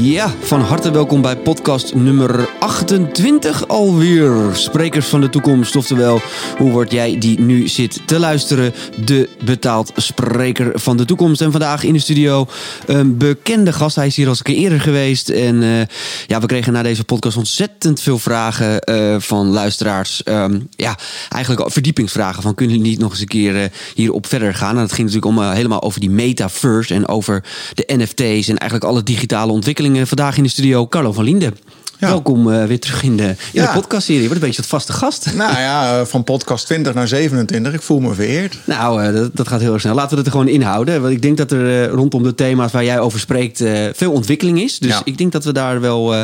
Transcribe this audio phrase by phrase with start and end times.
[0.00, 4.32] Ja, van harte welkom bij podcast nummer 28 alweer.
[4.52, 6.20] Sprekers van de toekomst, oftewel,
[6.56, 8.74] hoe word jij die nu zit te luisteren?
[9.04, 11.40] De betaald spreker van de toekomst.
[11.40, 12.46] En vandaag in de studio
[12.86, 13.96] een bekende gast.
[13.96, 15.28] Hij is hier al eens een keer eerder geweest.
[15.28, 15.80] En uh,
[16.26, 20.22] ja, we kregen na deze podcast ontzettend veel vragen uh, van luisteraars.
[20.24, 24.54] Um, ja, eigenlijk verdiepingsvragen van kunnen jullie niet nog eens een keer uh, hierop verder
[24.54, 24.76] gaan?
[24.76, 27.44] En het ging natuurlijk om helemaal over die metaverse en over
[27.74, 31.56] de NFT's en eigenlijk alle digitale ontwikkelingen vandaag in de studio Carlo van Linden.
[32.00, 32.08] Ja.
[32.08, 33.66] Welkom uh, weer terug in de, in ja.
[33.66, 34.20] de podcastserie.
[34.20, 35.26] Wordt een beetje wat vaste gast.
[35.38, 37.72] Nou ja, van podcast 20 naar 27.
[37.72, 38.58] Ik voel me vereerd.
[38.64, 39.94] Nou, uh, dat, dat, gaat heel erg snel.
[39.94, 41.00] Laten we het er gewoon inhouden.
[41.00, 44.60] Want ik denk dat er uh, rondom de thema's waar jij over spreekt veel ontwikkeling
[44.60, 44.78] is.
[44.78, 45.00] Dus ja.
[45.04, 46.14] ik denk dat we daar wel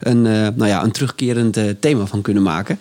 [0.00, 2.78] een, nou ja, een terugkerend thema van kunnen maken.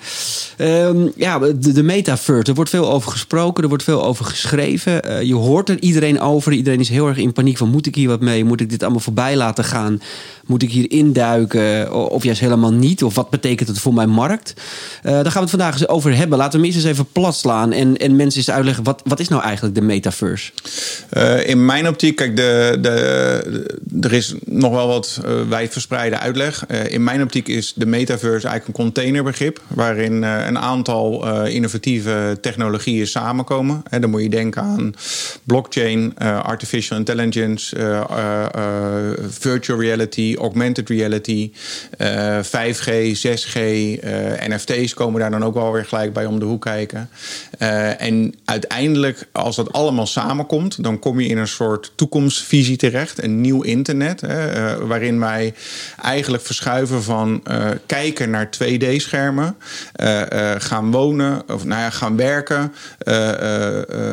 [0.57, 2.49] Um, ja, de, de metaverse.
[2.49, 3.63] Er wordt veel over gesproken.
[3.63, 5.25] Er wordt veel over geschreven.
[5.27, 6.51] je hoort er iedereen over.
[6.51, 8.45] Iedereen is heel erg in paniek van moet ik hier wat mee?
[8.45, 10.01] Moet ik dit allemaal voorbij laten gaan?
[10.45, 11.93] Moet ik hier induiken?
[12.11, 13.03] Of juist helemaal niet?
[13.03, 14.53] Of wat betekent het voor mijn markt?
[15.03, 16.37] Uh, daar gaan we het vandaag eens over hebben.
[16.37, 18.83] Laten we eerst eens even plat slaan en, en mensen eens uitleggen...
[18.83, 20.51] wat, wat is nou eigenlijk de metaverse?
[21.13, 26.65] Uh, in mijn optiek, kijk, de, de, er is nog wel wat uh, wijdverspreide uitleg.
[26.67, 29.61] in mijn optiek is de metaverse eigenlijk een containerbegrip...
[29.67, 33.83] waarin een aantal innovatieve technologieën samenkomen.
[33.99, 34.93] dan moet je denken aan
[35.43, 37.75] blockchain, artificial intelligence...
[39.29, 41.51] virtual reality, augmented reality...
[42.39, 46.61] 5G, 6G, uh, NFT's komen daar dan ook wel weer gelijk bij om de hoek
[46.61, 47.09] kijken.
[47.59, 53.23] Uh, en uiteindelijk, als dat allemaal samenkomt, dan kom je in een soort toekomstvisie terecht,
[53.23, 55.53] een nieuw internet, hè, uh, waarin wij
[56.01, 59.55] eigenlijk verschuiven van uh, kijken naar 2D-schermen,
[60.57, 62.73] gaan wonen, of nou ja, gaan werken,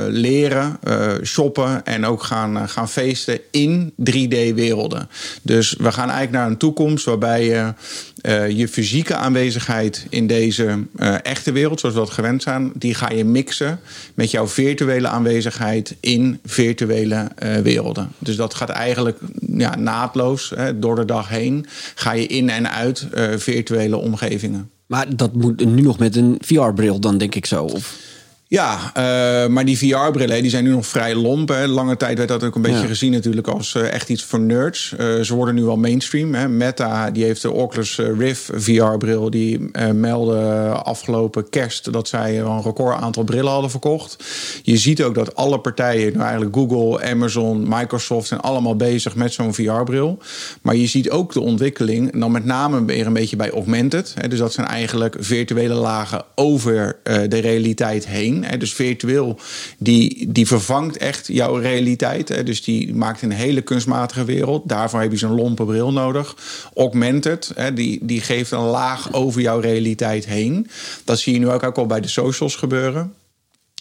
[0.09, 0.79] leren,
[1.23, 5.09] shoppen en ook gaan, gaan feesten in 3D-werelden.
[5.43, 7.73] Dus we gaan eigenlijk naar een toekomst waarbij je
[8.23, 12.95] uh, je fysieke aanwezigheid in deze uh, echte wereld, zoals we dat gewend zijn, die
[12.95, 13.81] ga je mixen
[14.15, 18.13] met jouw virtuele aanwezigheid in virtuele uh, werelden.
[18.19, 19.19] Dus dat gaat eigenlijk
[19.57, 21.67] ja, naadloos hè, door de dag heen.
[21.95, 23.07] Ga je in en uit
[23.37, 24.71] virtuele omgevingen.
[24.87, 27.65] Maar dat moet nu nog met een VR-bril dan, denk ik zo?
[27.65, 28.08] Of?
[28.51, 31.49] Ja, uh, maar die VR-brillen die zijn nu nog vrij lomp.
[31.49, 31.67] Hè.
[31.67, 32.87] Lange tijd werd dat ook een beetje ja.
[32.87, 34.95] gezien natuurlijk als uh, echt iets voor nerds.
[35.01, 36.35] Uh, ze worden nu al mainstream.
[36.35, 36.49] Hè.
[36.49, 39.31] Meta die heeft de Oculus Rift VR-bril.
[39.31, 44.25] Die meldde afgelopen kerst dat zij een record aantal brillen hadden verkocht.
[44.63, 48.29] Je ziet ook dat alle partijen, nou eigenlijk Google, Amazon, Microsoft...
[48.29, 50.19] zijn allemaal bezig met zo'n VR-bril.
[50.63, 54.15] Maar je ziet ook de ontwikkeling, dan met name weer een beetje bij augmented.
[54.21, 54.29] Hè.
[54.29, 58.38] Dus dat zijn eigenlijk virtuele lagen over de realiteit heen.
[58.45, 59.39] Hè, dus virtueel,
[59.79, 62.29] die, die vervangt echt jouw realiteit.
[62.29, 64.69] Hè, dus die maakt een hele kunstmatige wereld.
[64.69, 66.37] Daarvoor heb je zo'n lompe bril nodig.
[66.75, 70.71] Augmented, hè, die, die geeft een laag over jouw realiteit heen.
[71.05, 73.13] Dat zie je nu ook, ook al bij de socials gebeuren.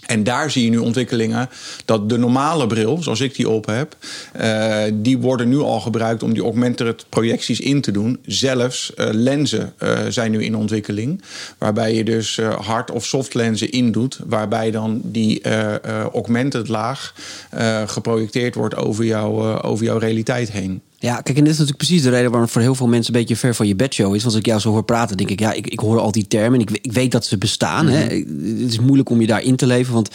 [0.07, 1.49] En daar zie je nu ontwikkelingen
[1.85, 3.95] dat de normale bril, zoals ik die op heb,
[4.41, 8.19] uh, die worden nu al gebruikt om die augmented projecties in te doen.
[8.25, 11.21] Zelfs uh, lenzen uh, zijn nu in ontwikkeling,
[11.57, 15.41] waarbij je dus hard of soft lenzen indoet, waarbij dan die
[16.13, 17.13] augmented laag
[17.85, 20.81] geprojecteerd wordt over, jou, over jouw realiteit heen.
[20.99, 23.13] Ja, kijk, en dit is natuurlijk precies de reden waarom het voor heel veel mensen
[23.13, 24.23] een beetje ver van je bedshow is.
[24.23, 26.27] Want als ik jou zo hoor praten, denk ik, ja, ik, ik hoor al die
[26.27, 26.59] termen.
[26.59, 27.85] Ik, ik weet dat ze bestaan.
[27.85, 27.99] Mm -hmm.
[27.99, 28.15] hè.
[28.63, 29.93] Het is moeilijk om je daarin te leven.
[29.93, 30.09] Want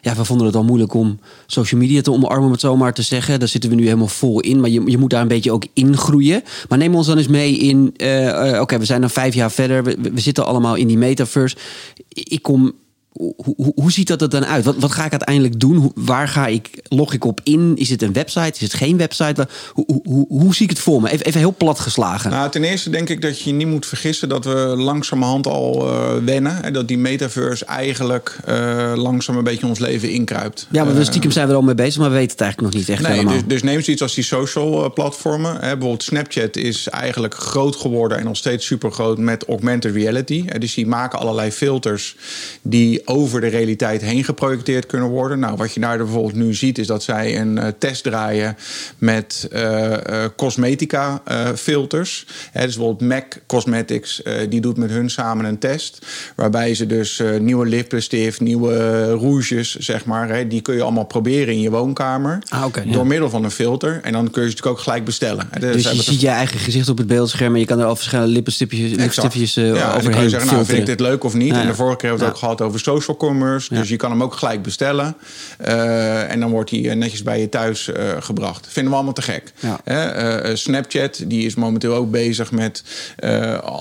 [0.00, 2.94] ja, we vonden het al moeilijk om social media te omarmen, om het zo maar
[2.94, 3.38] te zeggen.
[3.38, 4.60] Daar zitten we nu helemaal vol in.
[4.60, 6.42] Maar je, je moet daar een beetje ook ingroeien.
[6.68, 7.94] Maar neem ons dan eens mee in.
[7.96, 9.84] Uh, uh, Oké, okay, we zijn dan vijf jaar verder.
[9.84, 11.56] We, we zitten allemaal in die metaverse.
[12.08, 12.72] Ik kom
[13.14, 14.64] hoe, hoe, ziet dat er dan uit?
[14.64, 15.76] Wat, wat ga ik uiteindelijk doen?
[15.76, 17.72] Hoe, waar ga ik, log ik op in?
[17.76, 18.52] Is het een website?
[18.54, 19.48] Is het geen website?
[19.72, 21.10] Hoe, hoe, hoe zie ik het voor me?
[21.10, 22.30] Even, even heel plat geslagen.
[22.30, 26.24] Nou, ten eerste denk ik dat je niet moet vergissen dat we langzamerhand al uh,
[26.24, 26.62] wennen.
[26.62, 30.66] En dat die metaverse eigenlijk uh, langzaam een beetje ons leven inkruipt.
[30.70, 32.72] Ja, maar uh, stiekem zijn we er al mee bezig, maar we weten het eigenlijk
[32.72, 33.34] nog niet echt nee, helemaal.
[33.34, 35.52] Dus, dus neem zoiets als die social platformen.
[35.52, 35.60] Hè.
[35.60, 40.44] Bijvoorbeeld Snapchat is eigenlijk groot geworden en nog steeds super groot met augmented reality.
[40.58, 42.16] Dus die maken allerlei filters
[42.62, 45.38] die over de realiteit heen geprojecteerd kunnen worden.
[45.38, 48.56] Nou, wat je daar bijvoorbeeld nu ziet, is dat zij een uh, test draaien
[48.98, 49.96] met uh, uh,
[50.36, 51.22] cosmetica
[51.56, 52.26] filters.
[52.52, 56.06] He, dus bijvoorbeeld MAC Cosmetics, die doet met hun samen een test.
[56.36, 61.54] Waarbij ze dus nieuwe lippenstift, nieuwe rouges, zeg maar, he, die kun je allemaal proberen
[61.54, 62.38] in je woonkamer.
[62.48, 63.04] Ah, okay, door ja.
[63.04, 64.00] middel van een filter.
[64.02, 65.48] En dan kun je ze natuurlijk ook gelijk bestellen.
[65.50, 67.86] He, dus, dus je ziet je eigen gezicht op het beeldscherm en je kan er
[67.86, 71.54] al verschillende lippenstipjes, lippenstiftjes ja, overheen zeggen, nou, vind ik dit leuk of niet?
[71.54, 71.60] Ja.
[71.60, 73.74] En de vorige keer hebben we het ook gehad over social commerce.
[73.74, 75.16] Dus je kan hem ook gelijk bestellen.
[76.28, 78.66] en dan wordt hij netjes bij je thuis gebracht.
[78.68, 79.52] Vinden we allemaal te gek.
[80.56, 82.82] Snapchat die is momenteel ook bezig met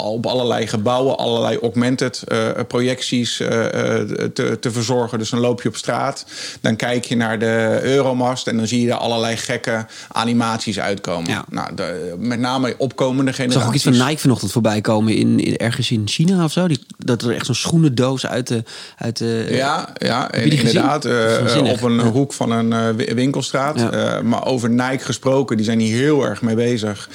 [0.04, 1.18] op allerlei gebouwen...
[1.18, 2.24] allerlei augmented
[2.68, 5.20] projecties te, te verzorgen.
[5.20, 6.26] Dus dan loop je op straat.
[6.62, 11.30] Dan kijk je naar de Euromast en dan zie je er allerlei gekke animaties uitkomen.
[11.30, 11.46] Ja.
[11.50, 13.60] Nou, de, met name opkomende generaties.
[13.60, 16.68] Zag ook iets van Nike vanochtend voorbij komen in, in ergens in China of zo.
[16.68, 18.64] Die, dat er echt zo'n schoenendoos uit de...
[19.04, 21.06] Uit de ja, ja inderdaad.
[21.06, 23.80] Uh, op een hoek van een uh, winkelstraat.
[23.80, 27.10] Uh, maar over Nike gesproken, die zijn hier heel erg mee bezig.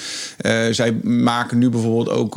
[0.71, 2.35] zij maken nu bijvoorbeeld ook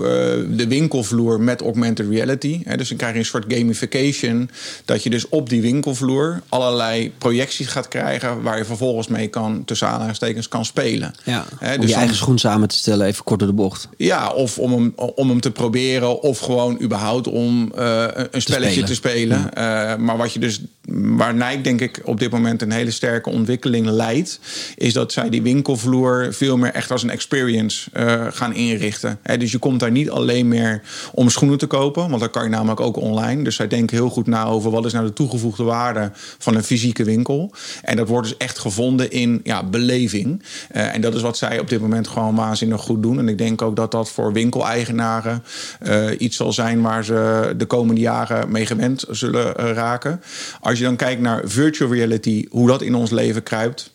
[0.49, 2.63] de winkelvloer met augmented reality.
[2.75, 4.49] dus dan krijg je een soort gamification.
[4.85, 8.41] Dat je dus op die winkelvloer allerlei projecties gaat krijgen...
[8.41, 11.13] waar je vervolgens mee kan, tussen aanhalingstekens, kan spelen.
[11.23, 11.45] Ja,
[11.79, 13.87] dus je eigen schoen samen te stellen, even kort door de bocht.
[13.97, 16.21] Ja, of om hem, om hem te proberen...
[16.21, 18.85] of gewoon überhaupt om een spelletje spelen.
[18.85, 19.40] Te spelen.
[19.57, 20.61] Uh, maar wat je dus
[20.91, 24.39] waar Nike denk ik op dit moment een hele sterke ontwikkeling leidt,
[24.75, 29.19] is dat zij die winkelvloer veel meer echt als een experience uh, gaan inrichten.
[29.37, 30.81] Dus je komt daar niet alleen meer
[31.13, 33.43] om schoenen te kopen, want dat kan je namelijk ook online.
[33.43, 36.63] Dus zij denken heel goed na over wat is nou de toegevoegde waarde van een
[36.63, 37.53] fysieke winkel.
[37.81, 40.43] En dat wordt dus echt gevonden in ja, beleving.
[40.75, 43.19] Uh, en dat is wat zij op dit moment gewoon waanzinnig goed doen.
[43.19, 45.43] En ik denk ook dat dat voor winkeleigenaren
[45.87, 50.21] uh, iets zal zijn waar ze de komende jaren mee gewend zullen raken.
[50.59, 53.91] Als je dan kijkt naar virtual reality, hoe dat in ons leven kruipt.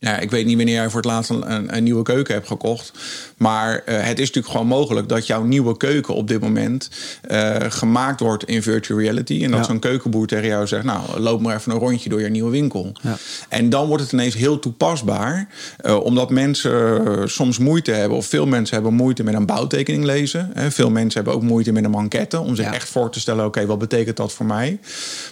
[0.00, 2.92] Ja, ik weet niet wanneer jij voor het laatst een, een nieuwe keuken hebt gekocht.
[3.36, 6.90] Maar uh, het is natuurlijk gewoon mogelijk dat jouw nieuwe keuken op dit moment
[7.30, 9.44] uh, gemaakt wordt in virtual reality.
[9.44, 9.66] En dat ja.
[9.66, 12.92] zo'n keukenboer tegen jou zegt: Nou, loop maar even een rondje door je nieuwe winkel.
[13.02, 13.16] Ja.
[13.48, 15.48] En dan wordt het ineens heel toepasbaar,
[15.84, 20.50] uh, omdat mensen soms moeite hebben, of veel mensen hebben moeite met een bouwtekening lezen.
[20.54, 20.70] Hè.
[20.70, 22.74] Veel mensen hebben ook moeite met een manquette om zich ja.
[22.74, 24.78] echt voor te stellen: Oké, okay, wat betekent dat voor mij?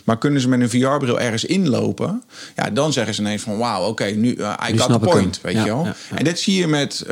[0.05, 2.23] Maar kunnen ze met een VR-bril ergens inlopen?
[2.57, 4.37] Ja, dan zeggen ze ineens van: Wauw, oké, okay, nu
[4.71, 5.41] I got the point.
[5.43, 5.87] Weet je wel?
[6.15, 7.05] En dat zie je met,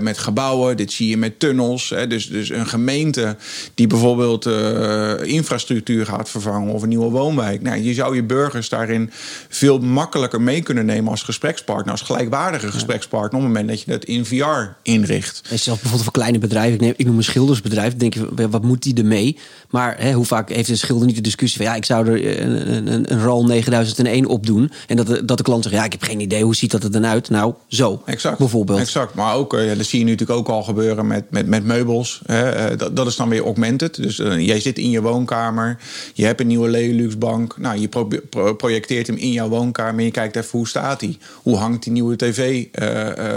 [0.00, 1.90] met gebouwen, dit zie je met tunnels.
[1.90, 2.06] Hè.
[2.06, 3.36] Dus, dus een gemeente
[3.74, 7.62] die bijvoorbeeld uh, infrastructuur gaat vervangen of een nieuwe woonwijk.
[7.62, 9.10] Nou, je zou je burgers daarin
[9.48, 13.90] veel makkelijker mee kunnen nemen als gesprekspartner, als gelijkwaardige gesprekspartner, op het moment dat je
[13.90, 15.40] dat in VR inricht.
[15.50, 18.62] En zelfs bijvoorbeeld voor kleine bedrijven, ik, neem, ik noem een schildersbedrijf, denk je, wat
[18.62, 19.36] moet die ermee?
[19.70, 22.40] Maar hè, hoe vaak heeft een schilder niet de discussie van ja, ik zou er
[22.40, 24.72] een, een, een RAL 9001 op doen.
[24.86, 26.84] En dat de, dat de klant zegt, ja, ik heb geen idee, hoe ziet dat
[26.84, 27.30] er dan uit?
[27.30, 28.78] Nou, zo, exact, bijvoorbeeld.
[28.78, 31.46] Exact, maar ook, uh, ja, dat zie je nu natuurlijk ook al gebeuren met, met,
[31.46, 32.22] met meubels.
[32.26, 32.70] Hè.
[32.72, 33.94] Uh, dat, dat is dan weer augmented.
[33.94, 35.78] Dus uh, jij zit in je woonkamer,
[36.14, 37.58] je hebt een nieuwe Lelux-bank.
[37.58, 41.00] Nou, je pro pro projecteert hem in jouw woonkamer en je kijkt even hoe staat
[41.00, 41.18] hij.
[41.42, 42.66] Hoe hangt die nieuwe tv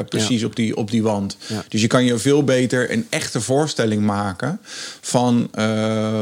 [0.10, 0.46] precies ja.
[0.46, 1.38] op, die, op die wand.
[1.48, 1.64] Ja.
[1.70, 4.60] Dus je kan je veel beter een echte voorstelling maken
[5.02, 5.50] van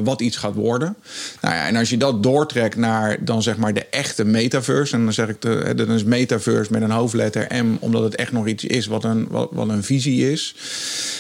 [0.04, 0.96] wat iets gaat worden.
[1.42, 5.04] Nou ja, en als je dat doortrekt naar dan zeg maar de echte metaverse, en
[5.04, 8.48] dan zeg ik de, dan is metaverse met een hoofdletter M, omdat het echt nog
[8.48, 10.56] iets is wat een, wat, wat een visie is.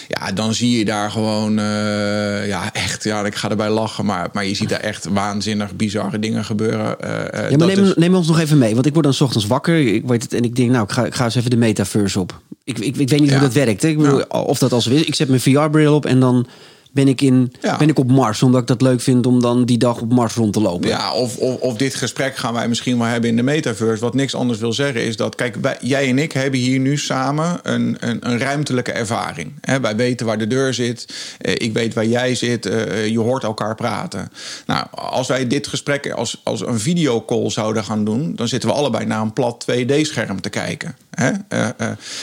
[0.08, 4.30] Ja, dan zie je daar gewoon, uh, ja, echt, ja, ik ga erbij lachen, maar,
[4.34, 6.96] maar je ziet daar echt waanzinnig bizarre dingen gebeuren.
[7.04, 7.10] Uh,
[7.50, 7.94] ja, maar neem, is...
[7.96, 10.34] neem ons nog even mee, want ik word dan s ochtends wakker, ik weet het
[10.34, 12.42] en ik denk, nou, ik ga, ik ga eens even de metaverse op.
[12.64, 13.38] Ik, ik, ik weet niet ja.
[13.40, 13.82] hoe dat werkt.
[13.82, 13.88] Hè?
[13.88, 14.26] Ik bedoel, ja.
[14.26, 16.48] of dat als ik zet mijn VR-bril op en dan
[16.92, 17.78] ben ik, in, ja.
[17.78, 18.44] ben ik op Mars.
[18.44, 20.90] Omdat ik dat leuk vind om dan die dag op Mars rond te lopen.
[20.90, 24.04] Ja, of, of, of dit gesprek gaan wij misschien wel hebben in de metaverse.
[24.04, 26.98] Wat niks anders wil zeggen is dat, kijk, wij, jij en ik hebben hier nu
[26.98, 29.54] samen een, een, een ruimtelijke ervaring.
[29.62, 31.06] He, wij weten waar de deur zit.
[31.42, 32.66] Uh, ik weet waar jij zit.
[32.66, 34.32] Uh, je hoort elkaar praten.
[34.66, 38.76] Nou, als wij dit gesprek als, als een videocall zouden gaan doen, dan zitten we
[38.76, 40.96] allebei naar een plat 2D-scherm te kijken.
[41.12, 41.32] He?
[41.50, 41.68] Uh,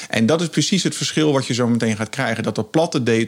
[0.08, 2.42] en dat is precies het verschil wat je zo meteen gaat krijgen.
[2.42, 3.26] Dat dat platte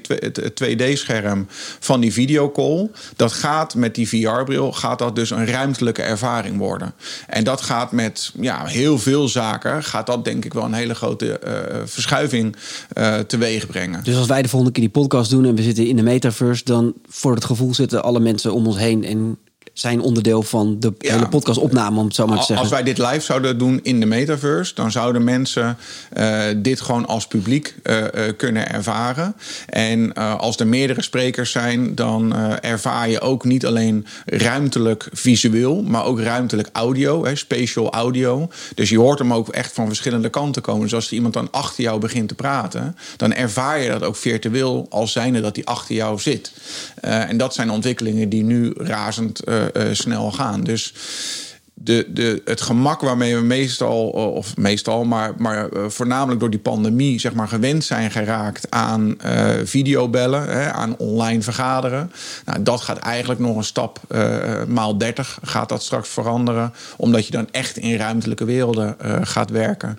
[0.63, 1.30] 2D-scherm
[1.79, 2.91] van die videocall.
[3.17, 6.95] Dat gaat met die VR-bril, gaat dat dus een ruimtelijke ervaring worden.
[7.27, 10.95] En dat gaat met ja, heel veel zaken, gaat dat denk ik wel een hele
[10.95, 11.53] grote uh,
[11.85, 12.57] verschuiving
[12.99, 14.05] uh, teweeg brengen.
[14.05, 16.65] Dus als wij de volgende keer die podcast doen en we zitten in de metaverse,
[16.65, 19.39] dan voor het gevoel zitten alle mensen om ons heen en
[19.81, 21.13] zijn onderdeel van de ja.
[21.13, 22.65] hele podcastopname, om het zo maar te zeggen.
[22.65, 25.77] Als wij dit live zouden doen in de metaverse, dan zouden mensen
[26.17, 28.07] uh, dit gewoon als publiek uh, uh,
[28.37, 29.35] kunnen ervaren.
[29.67, 36.05] En als er meerdere sprekers zijn, dan ervaar je ook niet alleen ruimtelijk visueel, maar
[36.05, 38.49] ook ruimtelijk audio, hè, spatial audio.
[38.75, 40.83] Dus je hoort hem ook echt van verschillende kanten komen.
[40.83, 44.17] Dus als er iemand dan achter jou begint te praten, dan ervaar je dat ook
[44.17, 46.53] virtueel als zijnde dat hij achter jou zit.
[47.01, 49.41] en dat zijn ontwikkelingen die nu razend
[49.93, 50.65] snel gaan.
[50.65, 50.93] Dus
[51.83, 56.59] de, de, het gemak waarmee we meestal, of meestal, maar, maar uh, voornamelijk door die
[56.59, 62.13] pandemie, zeg maar, gewend zijn geraakt aan uh, videobellen, hè, aan online vergaderen.
[62.45, 67.27] Nou, dat gaat eigenlijk nog een stap uh, maal 30 gaat dat straks veranderen, omdat
[67.27, 69.99] je dan echt in ruimtelijke werelden gaat werken,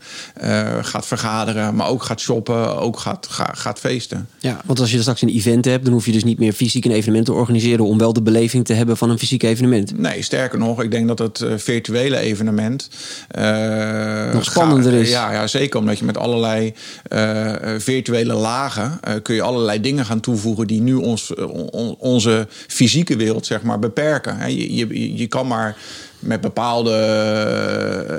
[0.81, 4.27] gaat vergaderen, maar ook gaat shoppen, ook gaat, gaat, gaat feesten.
[4.39, 6.85] Ja, want als je straks een event hebt, dan hoef je dus niet meer fysiek
[6.85, 9.97] een evenement te organiseren om wel de beleving te hebben van een fysiek evenement.
[9.97, 11.39] Nee, sterker nog, ik denk dat het
[11.71, 12.89] virtuele evenement.
[13.37, 15.09] Uh, Nog spannender is.
[15.09, 16.73] Ja, ja, zeker omdat je met allerlei
[17.13, 22.47] uh, virtuele lagen uh, kun je allerlei dingen gaan toevoegen die nu ons, on, onze
[22.67, 24.55] fysieke wereld zeg maar beperken.
[24.55, 25.75] Je, je, je kan maar
[26.21, 26.95] met bepaalde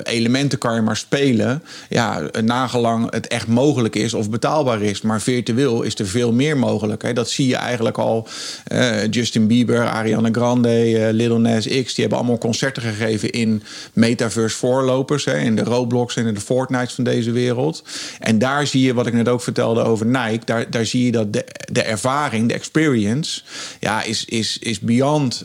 [0.05, 1.63] eh, elementen kan je maar spelen.
[1.89, 5.01] Ja, nagelang het echt mogelijk is of betaalbaar is.
[5.01, 7.03] Maar virtueel is er veel meer mogelijk.
[7.03, 7.13] Hè.
[7.13, 8.29] Dat zie je eigenlijk al.
[8.73, 11.69] Uh, Justin Bieber, Ariana Grande, uh, Little Nas X...
[11.69, 15.25] die hebben allemaal concerten gegeven in metaverse voorlopers.
[15.25, 17.85] Hè, in de Roblox en in de Fortnite van deze wereld.
[18.21, 20.45] En daar zie je, wat ik net ook vertelde over Nike...
[20.45, 23.43] daar, daar zie je dat de, de ervaring, de experience...
[23.81, 25.43] ja, is, is, is beyond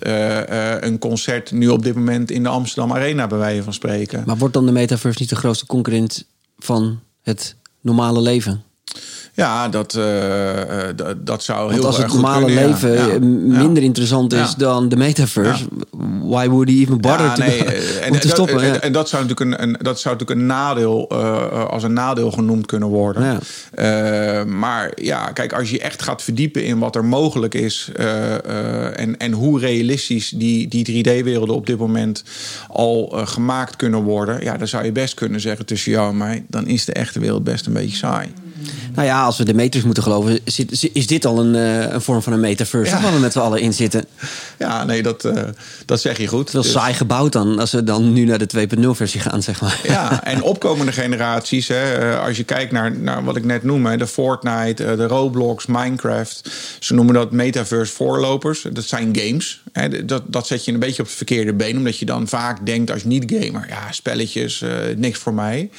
[0.79, 2.31] een concert nu op dit moment...
[2.31, 4.23] in de Amsterdam Arena, bij wijze van spreken.
[4.25, 6.25] Maar wordt dan de metaverse niet de grootste concurrent
[6.57, 8.63] van het normale leven?
[9.37, 10.05] Ja, dat, uh,
[11.17, 15.65] dat zou Want heel als het normale leven minder interessant is dan de metaverse,
[16.21, 17.63] why would he even bother te, nee,
[17.99, 18.61] en, om te stoppen?
[18.61, 21.93] En, en, dat zou natuurlijk een, een, dat zou natuurlijk een nadeel, uh, als een
[21.93, 23.39] nadeel genoemd kunnen worden.
[23.75, 29.17] Uh, maar ja, kijk, als je echt gaat verdiepen in wat er mogelijk is en,
[29.17, 32.23] en hoe realistisch die, die 3D-werelden op dit moment
[32.67, 36.45] al gemaakt kunnen worden, ja, dan zou je best kunnen zeggen tussen jou en mij,
[36.47, 38.33] dan is de echte wereld best een beetje saai.
[38.93, 40.39] Nou ja, als we de meters moeten geloven,
[40.93, 43.01] is dit al een, eh, een vorm van een metaverse ja.
[43.01, 44.05] waar we met z'n allen in zitten.
[44.57, 45.43] Ja, nee, dat, uh,
[45.85, 46.51] dat zeg je goed.
[46.51, 46.71] Wel dus...
[46.71, 49.79] saai gebouwd dan, als we dan nu naar de 2.0 versie gaan, zeg maar.
[49.83, 53.97] Ja, en opkomende generaties, hè, eh, als je kijkt naar, naar wat ik net noem,
[53.97, 56.49] de Fortnite, de Roblox, Minecraft.
[56.79, 58.65] Ze noemen dat metaverse voorlopers.
[58.71, 59.61] Dat zijn games.
[59.71, 62.65] Hè, dat, dat zet je een beetje op het verkeerde been, omdat je dan vaak
[62.65, 65.69] denkt als niet-gamer, ja, spelletjes, uh, niks voor mij.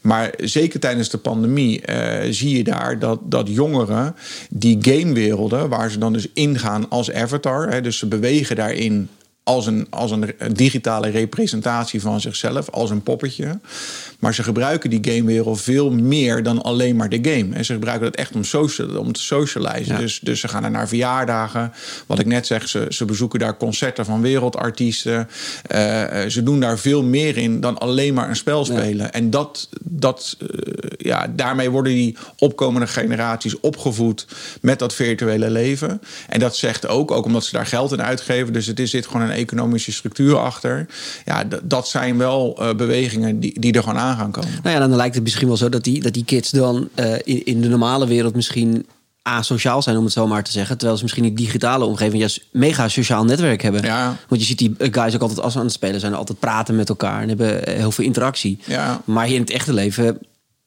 [0.00, 1.80] Maar zeker tijdens de pandemie
[2.30, 4.14] zie je daar dat, dat jongeren
[4.50, 9.08] die gamewerelden, waar ze dan dus ingaan als avatar, hè, dus ze bewegen daarin
[9.44, 13.58] als een, als een digitale representatie van zichzelf, als een poppetje.
[14.18, 17.54] Maar ze gebruiken die gamewereld veel meer dan alleen maar de game.
[17.54, 19.98] En ze gebruiken het echt om, social, om te socializen.
[19.98, 21.72] Dus, dus ze gaan er naar verjaardagen.
[22.06, 25.28] Wat ik net zeg, ze, ze bezoeken daar concerten van wereldartiesten.
[25.74, 25.78] Uh,
[26.28, 29.12] ze doen daar veel meer in dan alleen maar een spel spelen.
[29.12, 30.48] En dat, dat, uh,
[30.96, 34.26] ja, daarmee worden die opkomende generaties opgevoed
[34.60, 36.00] met dat virtuele leven.
[36.28, 38.52] En dat zegt ook, ook omdat ze daar geld in uitgeven.
[38.52, 40.86] Dus het is zit gewoon een economische structuur achter.
[41.24, 44.50] Ja, dat zijn wel uh, bewegingen die, die er gewoon aan gaan komen.
[44.62, 47.14] Nou ja, dan lijkt het misschien wel zo dat die, dat die kids dan uh,
[47.14, 48.86] in, in de normale wereld misschien
[49.22, 50.76] asociaal zijn, om het zo maar te zeggen.
[50.76, 53.82] Terwijl ze misschien in die digitale omgeving juist mega sociaal netwerk hebben.
[53.82, 54.16] Ja.
[54.28, 56.88] Want je ziet die guys ook altijd als aan het spelen zijn, altijd praten met
[56.88, 58.58] elkaar en hebben heel veel interactie.
[58.64, 59.00] Ja.
[59.04, 60.18] Maar hier in het echte leven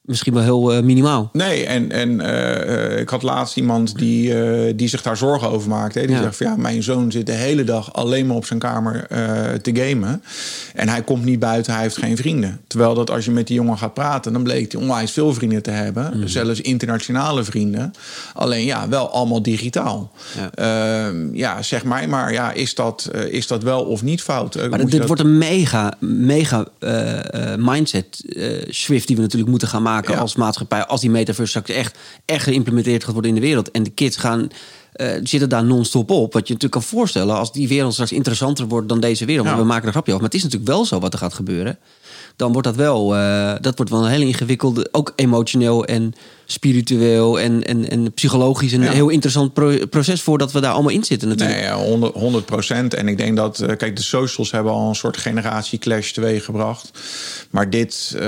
[0.08, 1.30] misschien wel heel uh, minimaal.
[1.34, 5.70] Nee, en, en uh, ik had laatst iemand die, uh, die zich daar zorgen over
[5.70, 6.00] maakte.
[6.00, 6.22] Die ja.
[6.22, 9.08] zegt van ja, mijn zoon zit de hele dag alleen maar op zijn kamer
[9.62, 10.24] te gamen.
[10.74, 12.62] En hij komt niet buiten, hij heeft geen vrienden.
[12.68, 15.64] Terwijl dat als je met die jongen gaat praten, dan bleek hij onwijs veel vrienden
[15.64, 16.12] te hebben.
[16.18, 16.28] Mm.
[16.28, 17.94] Zelfs internationale vrienden.
[18.34, 20.12] Alleen ja, wel allemaal digitaal.
[20.56, 24.70] Ja, ja zeg mij maar, ja, is, dat, is dat wel of niet fout?
[24.70, 25.08] maar dit dat...
[25.08, 26.68] wordt een mega, mega
[27.58, 28.24] mindset
[28.72, 30.18] shift die we natuurlijk moeten gaan maken ja.
[30.18, 30.86] als maatschappij.
[30.86, 33.72] Als die metaverse straks echt, echt geïmplementeerd gaat worden in de wereld.
[33.72, 34.48] En de kids gaan.
[34.96, 36.34] Uh, zitten daar non-stop op.
[36.34, 39.48] Wat je natuurlijk kan voorstellen als die wereld straks interessanter wordt dan deze wereld.
[39.48, 39.58] Ja.
[39.58, 40.24] We maken er grapje over.
[40.24, 41.78] Maar het is natuurlijk wel zo wat er gaat gebeuren
[42.38, 46.14] dan wordt dat wel, uh, dat wordt wel een hele ingewikkelde, ook emotioneel en
[46.46, 51.04] spiritueel en, en, en psychologisch een heel interessant pro proces voordat we daar allemaal in
[51.04, 51.60] zitten natuurlijk.
[51.60, 52.94] Nee, 100, 100 procent.
[52.94, 56.92] En ik denk dat, uh, kijk, de socials hebben al een soort generatie clash teweeggebracht.
[57.50, 58.22] Maar dit, uh,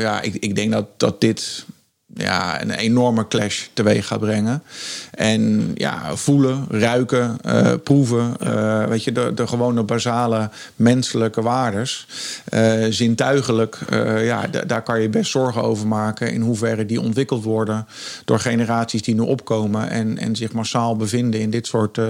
[0.00, 1.64] ja, ik, ik denk dat, dat dit
[2.14, 4.62] ja, een enorme clash teweeg gaat brengen.
[5.10, 8.34] En ja, voelen, ruiken, uh, proeven.
[8.42, 12.06] Uh, weet je, de, de gewone basale menselijke waardes.
[12.54, 13.78] Uh, zintuigelijk,
[14.20, 16.32] ja, daar kan je best zorgen over maken.
[16.32, 17.86] In hoeverre die ontwikkeld worden
[18.24, 19.90] door generaties die nu opkomen.
[19.90, 22.00] En, en zich massaal bevinden in dit soort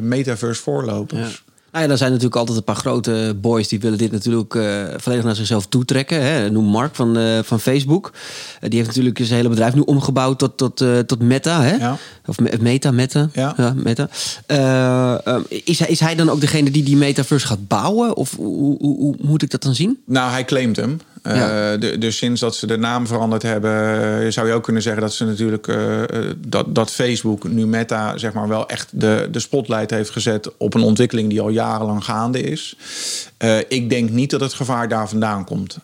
[0.00, 1.42] metaverse voorlopers.
[1.46, 1.51] Ja.
[1.72, 4.84] Nou ja, er zijn natuurlijk altijd een paar grote boys die willen dit natuurlijk uh,
[4.96, 6.22] volledig naar zichzelf toetrekken.
[6.22, 6.50] Hè.
[6.50, 8.10] Noem Mark van, uh, van Facebook.
[8.14, 10.76] Uh, die heeft natuurlijk zijn hele bedrijf nu omgebouwd tot, tot,
[11.06, 11.62] tot Meta.
[11.62, 11.76] Hè?
[11.76, 11.96] Ja.
[12.26, 13.28] Of Meta, Meta.
[13.32, 13.54] Ja.
[13.56, 14.08] ja Meta.
[15.48, 18.16] is, hij, is hij dan ook degene die die metaverse gaat bouwen?
[18.16, 20.02] Of hoe, hoe, hoe moet ik dat dan zien?
[20.06, 21.00] Nou, hij claimt hem.
[21.22, 25.14] Uh, dus sinds dat ze de naam veranderd hebben, zou je ook kunnen zeggen dat
[25.14, 26.00] ze natuurlijk uh,
[26.38, 30.74] dat, dat Facebook nu Meta zeg maar wel echt de, de spotlight heeft gezet op
[30.74, 32.76] een ontwikkeling die al jarenlang gaande is.
[33.44, 35.76] Uh, ik denk niet dat het gevaar daar vandaan komt.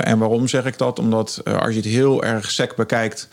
[0.00, 0.98] en waarom zeg ik dat?
[0.98, 3.28] Omdat als je het heel erg sec bekijkt,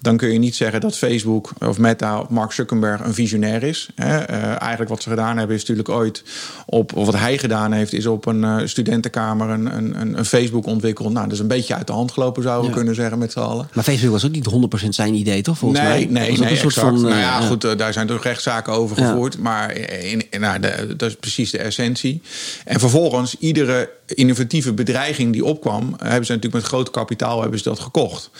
[0.00, 3.88] dan kun je niet zeggen dat Facebook of Meta of Mark Zuckerberg een visionair is.
[3.94, 4.18] Hè?
[4.18, 6.22] eigenlijk wat ze gedaan hebben is natuurlijk ooit
[6.66, 11.12] op, of wat hij gedaan heeft, is op een studentenkamer een, een, een Facebook ontwikkeld
[11.12, 13.38] nou, dat is een beetje uit de hand gelopen, zouden we kunnen zeggen met z'n
[13.38, 13.68] allen.
[13.72, 15.58] Maar Facebook was ook niet 100% zijn idee, toch?
[15.58, 15.98] Volgens nee, mij.
[16.28, 17.00] Nee, nee, een soort van.
[17.00, 17.40] nou ja, ja.
[17.40, 19.38] goed, daar zijn toch rechtszaken over gevoerd.
[19.38, 22.22] Maar in, in, nou, de, dat is precies de essentie.
[22.64, 27.68] En vervolgens, iedere innovatieve bedreiging die opkwam, hebben ze natuurlijk met groot kapitaal hebben ze
[27.68, 28.30] dat gekocht.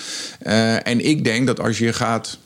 [0.43, 2.39] Uh, en ik denk dat als je gaat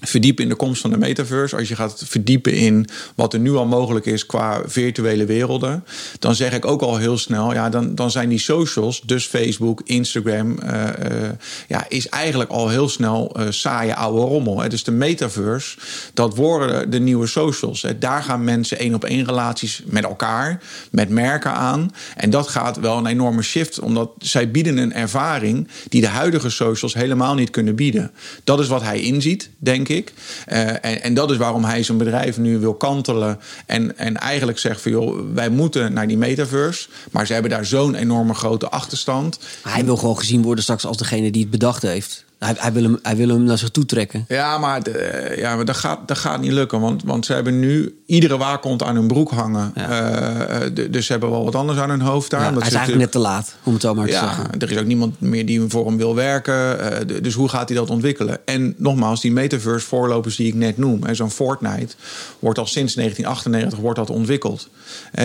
[0.00, 3.54] verdiepen in de komst van de metaverse, als je gaat verdiepen in wat er nu
[3.54, 5.84] al mogelijk is qua virtuele werelden,
[6.18, 9.80] dan zeg ik ook al heel snel, ja, dan, dan zijn die socials, dus Facebook,
[9.84, 11.28] Instagram, uh, uh,
[11.68, 14.60] ja, is eigenlijk al heel snel uh, saaie oude rommel.
[14.60, 14.68] Hè.
[14.68, 15.78] Dus de metaverse,
[16.14, 17.82] dat worden de nieuwe socials.
[17.82, 17.98] Hè.
[17.98, 21.92] Daar gaan mensen één op één relaties met elkaar, met merken aan.
[22.16, 26.50] En dat gaat wel een enorme shift, omdat zij bieden een ervaring die de huidige
[26.50, 28.10] socials helemaal niet kunnen bieden.
[28.44, 32.38] Dat is wat hij inziet, denk Uh, en, en, dat is waarom hij zijn bedrijf
[32.38, 33.38] nu wil kantelen.
[33.66, 36.88] En, en eigenlijk zegt van joh, wij moeten naar die metaverse.
[37.10, 39.38] Maar ze hebben daar zo'n enorme grote achterstand.
[39.62, 42.24] Hij wil gewoon gezien worden straks als degene die het bedacht heeft.
[42.40, 44.24] Hij, hij, wil hem, hij wil hem naar zich toe trekken.
[44.28, 46.80] Ja, maar, de, ja, maar dat, gaat, dat gaat niet lukken.
[46.80, 49.72] Want, want ze hebben nu iedere waakhond aan hun broek hangen.
[49.74, 49.88] Ja.
[49.88, 52.40] Uh, de, dus ze hebben wel wat anders aan hun hoofd daar.
[52.40, 54.60] Ja, hij is eigenlijk net te laat, om het zo maar te ja, zeggen.
[54.60, 56.78] Er is ook niemand meer die voor hem wil werken.
[56.80, 58.38] Uh, dus hoe gaat hij dat ontwikkelen?
[58.44, 61.14] En nogmaals, die metaverse voorlopers die ik net noem.
[61.14, 61.94] Zo'n Fortnite
[62.38, 64.68] wordt al sinds 1998 wordt dat ontwikkeld.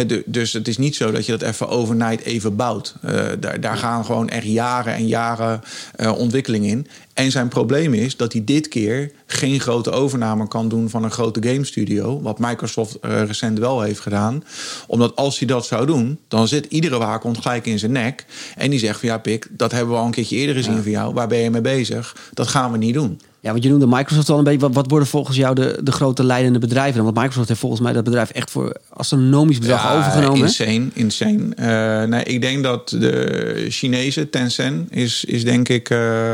[0.08, 2.96] De, dus het is niet zo dat je dat even overnight even bouwt.
[3.40, 5.62] Daar, daar gaan gewoon echt jaren en jaren
[6.18, 6.88] ontwikkeling in.
[7.16, 11.12] En zijn probleem is dat hij dit keer geen grote overname kan doen van een
[11.12, 12.22] grote game studio.
[12.22, 14.44] Wat Microsoft uh, recent wel heeft gedaan.
[14.88, 18.26] Omdat als hij dat zou doen, dan zit iedere waakhond gelijk in zijn nek.
[18.56, 20.82] En die zegt van ja, Pik, dat hebben we al een keertje eerder gezien ja.
[20.82, 21.14] van jou.
[21.14, 22.16] Waar ben je mee bezig?
[22.34, 23.20] Dat gaan we niet doen.
[23.46, 24.60] Ja, want je noemde Microsoft al een beetje.
[24.60, 27.04] Wat, wat worden volgens jou de, de grote leidende bedrijven?
[27.04, 30.42] Want Microsoft heeft volgens mij dat bedrijf echt voor astronomisch bedrag ja, overgenomen.
[30.42, 31.48] Insane, insane.
[31.60, 35.90] Uh, nee, ik denk dat de Chinese Tencent is, is denk ik.
[35.90, 36.32] Uh,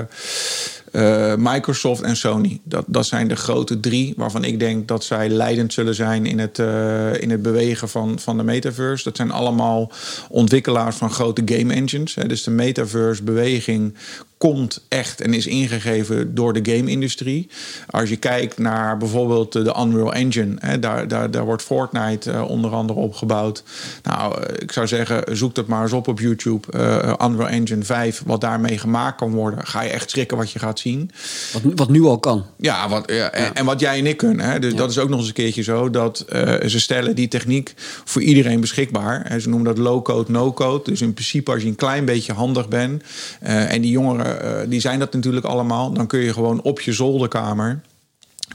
[0.92, 2.60] uh, Microsoft en Sony.
[2.64, 6.40] Dat, dat zijn de grote drie waarvan ik denk dat zij leidend zullen zijn in
[6.40, 9.04] het, uh, in het bewegen van, van de metaverse.
[9.04, 9.92] Dat zijn allemaal
[10.30, 12.16] ontwikkelaars van grote game engines.
[12.16, 12.28] Hè.
[12.28, 13.94] Dus de metaverse beweging
[14.42, 17.50] komt echt en is ingegeven door de game-industrie.
[17.90, 22.50] Als je kijkt naar bijvoorbeeld de Unreal Engine, hè, daar, daar, daar wordt Fortnite uh,
[22.50, 23.64] onder andere opgebouwd.
[24.04, 26.68] Nou, ik zou zeggen, zoek dat maar eens op op YouTube.
[26.76, 29.68] Uh, Unreal Engine 5, wat daarmee gemaakt kan worden.
[29.68, 31.12] Ga je echt schrikken wat je gaat zien.
[31.54, 32.46] Wat, wat nu al kan.
[32.58, 33.32] Ja, wat, ja, ja.
[33.32, 34.52] En, en, wat jij en ik kunnen.
[34.52, 34.60] Hè.
[34.60, 34.78] Dus ja.
[34.78, 37.74] dat is ook nog eens een keertje zo dat uh, ze stellen die techniek
[38.04, 39.22] voor iedereen beschikbaar.
[39.22, 40.84] En ze noemen dat low-code, no-code.
[40.84, 43.04] Dus in principe als je een klein beetje handig bent
[43.40, 44.31] en die jongeren
[44.68, 45.94] die zijn dat natuurlijk allemaal.
[45.94, 47.82] Dan kun je gewoon op je zolderkamer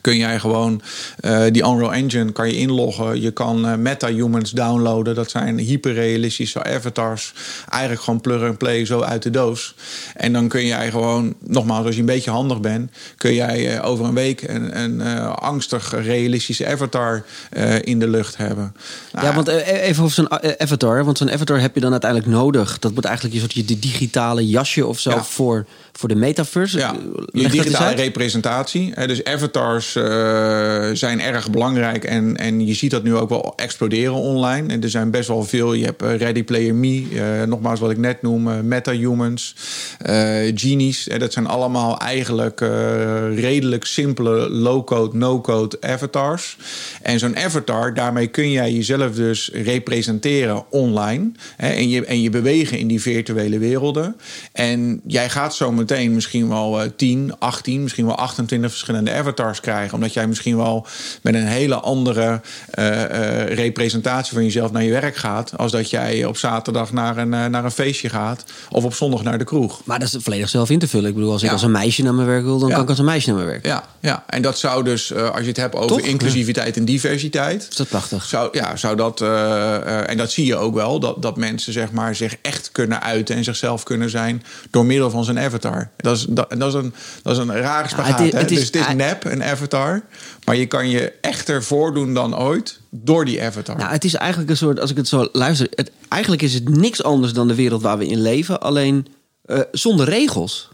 [0.07, 0.81] kun jij gewoon
[1.21, 3.21] uh, die Unreal Engine kan je inloggen.
[3.21, 5.15] Je kan uh, meta-humans downloaden.
[5.15, 7.33] Dat zijn hyperrealistische avatars.
[7.69, 9.75] Eigenlijk gewoon plug and play zo uit de doos.
[10.15, 13.89] En dan kun jij gewoon, nogmaals, als je een beetje handig bent, kun jij uh,
[13.89, 17.25] over een week een, een angstig realistische avatar
[17.81, 18.75] in de lucht hebben.
[19.13, 21.05] Nou, ja, want even over zo'n avatar.
[21.05, 22.79] Want zo'n avatar heb je dan uiteindelijk nodig.
[22.79, 25.25] Dat wordt eigenlijk je soort je digitale jasje of zo ja.
[25.25, 26.79] voor, voor de metaverse.
[26.79, 26.95] Ja,
[27.33, 29.07] je digitale representatie.
[29.07, 30.05] Dus avatars uh,
[30.93, 32.05] zijn erg belangrijk.
[32.05, 34.73] En, en je ziet dat nu ook wel exploderen online.
[34.73, 35.73] En er zijn best wel veel.
[35.73, 37.07] Je hebt Ready Player Me.
[37.13, 38.69] Uh, nogmaals wat ik net noem.
[38.69, 39.57] MetaHumans.
[40.55, 41.09] Genies.
[41.19, 42.61] dat zijn allemaal eigenlijk
[43.35, 46.57] redelijk simpele low-code, no-code avatars.
[47.03, 51.31] En zo'n avatar, daarmee kun jij jezelf dus representeren online.
[51.57, 54.17] En, je, en je bewegen in die virtuele werelden.
[54.53, 59.61] En jij gaat zo zometeen misschien wel uh, 10, 18, misschien wel 28 verschillende avatars
[59.61, 59.86] krijgen.
[59.93, 60.87] Omdat jij misschien wel
[61.23, 62.41] met een hele andere
[62.79, 65.53] uh, representatie van jezelf naar je werk gaat.
[65.57, 68.45] Als dat jij op zaterdag naar een, naar een feestje gaat.
[68.71, 69.81] Of op zondag naar de kroeg.
[69.85, 71.09] Maar dat is volledig zelf in te vullen.
[71.09, 72.99] Ik bedoel, als ik als een meisje naar mijn werk wil, dan kan ik als
[72.99, 73.67] een meisje naar mijn werk.
[73.67, 74.25] Ja, ja.
[74.27, 77.67] en dat zou dus, als je het hebt over inclusiviteit en diversiteit.
[77.71, 78.25] Is dat prachtig?
[78.25, 79.21] Zou, ja, zou dat.
[80.07, 81.01] en dat zie je ook wel.
[81.01, 85.11] Dat, dat mensen zeg maar, zich echt kunnen uiten en zichzelf kunnen zijn door middel
[85.11, 85.91] van zijn avatar.
[85.97, 88.19] Dat is, dat, dat is, een, dat is een rare spagaat.
[88.19, 89.66] Het, is, dus het is nep, een avatar.
[90.45, 93.77] Maar je kan je echter voordoen dan ooit door die avatar.
[93.77, 95.69] Nou, het is eigenlijk een soort, als ik het zo luister...
[95.71, 98.61] Het, eigenlijk is het niks anders dan de wereld waar we in leven.
[98.61, 99.07] Alleen
[99.47, 100.69] uh, zonder regels.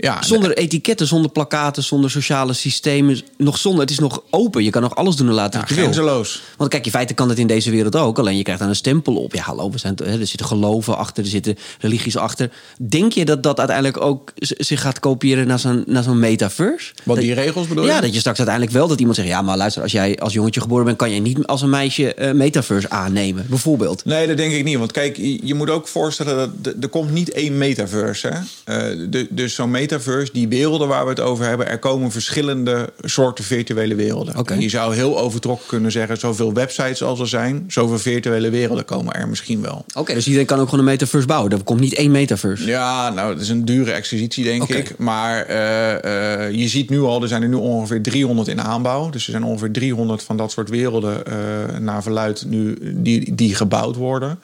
[0.00, 3.20] Ja, zonder etiketten, zonder plakaten, zonder sociale systemen.
[3.36, 4.64] Nog zonder, het is nog open.
[4.64, 6.24] Je kan nog alles doen en laten ja, wil.
[6.56, 8.18] Want kijk, in feite kan het in deze wereld ook.
[8.18, 9.34] Alleen je krijgt dan een stempel op.
[9.34, 12.50] Ja, hallo, we zijn, er zitten geloven achter, er zitten religies achter.
[12.78, 16.92] Denk je dat dat uiteindelijk ook zich gaat kopiëren naar zo'n, naar zo'n metaverse?
[17.04, 17.90] Wat die regels bedoel je?
[17.90, 19.28] Ja, dat je straks uiteindelijk wel dat iemand zegt...
[19.28, 20.96] ja, maar luister, als jij als jongetje geboren bent...
[20.96, 24.04] kan je niet als een meisje uh, metaverse aannemen, bijvoorbeeld.
[24.04, 24.78] Nee, dat denk ik niet.
[24.78, 26.54] Want kijk, je moet ook voorstellen...
[26.56, 28.28] dat er komt niet één metaverse.
[28.64, 28.92] Hè?
[28.92, 32.10] Uh, de, dus zo'n metaverse metaverse, die werelden waar we het over hebben, er komen
[32.10, 34.38] verschillende soorten virtuele werelden.
[34.38, 34.58] Okay.
[34.58, 39.14] je zou heel overtrokken kunnen zeggen, zoveel websites als er zijn, zoveel virtuele werelden komen
[39.14, 39.84] er misschien wel.
[39.94, 41.52] Oké, dus iedereen kan ook gewoon een metaverse bouwen.
[41.52, 42.66] Er komt niet één metaverse.
[42.66, 44.98] Ja, nou, dat is een dure exercitie, denk ik.
[44.98, 49.10] Maar uh, uh, je ziet nu al, er zijn er nu ongeveer 300 in aanbouw.
[49.10, 53.54] Dus er zijn ongeveer 300 van dat soort werelden uh, naar verluid nu die, die
[53.54, 54.38] gebouwd worden.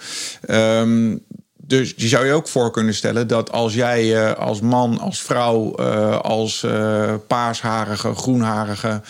[0.51, 1.21] Um,
[1.67, 5.23] dus je zou je ook voor kunnen stellen dat als jij uh, als man, als
[5.23, 9.01] vrouw, uh, als uh, paarsharige, groenharige,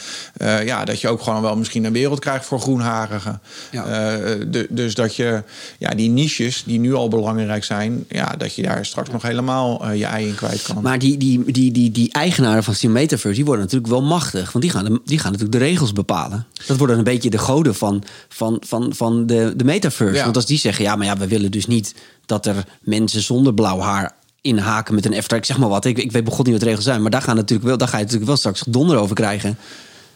[0.64, 3.40] ja, dat je ook gewoon wel misschien een wereld krijgt voor groenharigen.
[3.71, 3.85] Ja.
[4.51, 5.42] De, dus dat je
[5.79, 9.90] ja, die niches die nu al belangrijk zijn, ja, dat je daar straks nog helemaal
[9.92, 10.83] je ei in kwijt kan.
[10.83, 14.53] Maar die, die, die, die, die eigenaren van Steam Metaverse, die worden natuurlijk wel machtig.
[14.53, 16.47] Want die gaan, de, die gaan natuurlijk de regels bepalen.
[16.66, 20.23] Dat worden een beetje de goden van, van, van, van de, de Metaverse.
[20.23, 21.95] Want als die zeggen, ja, maar ja, we willen dus niet
[22.27, 25.37] dat er mensen zonder blauw haar inhaken met een after.
[25.37, 25.85] Ik zeg maar wat.
[25.85, 27.03] Ik, ik weet begon niet wat regels zijn.
[27.03, 29.59] Maar daar, gaan natuurlijk wel, daar ga je natuurlijk wel straks donder over krijgen.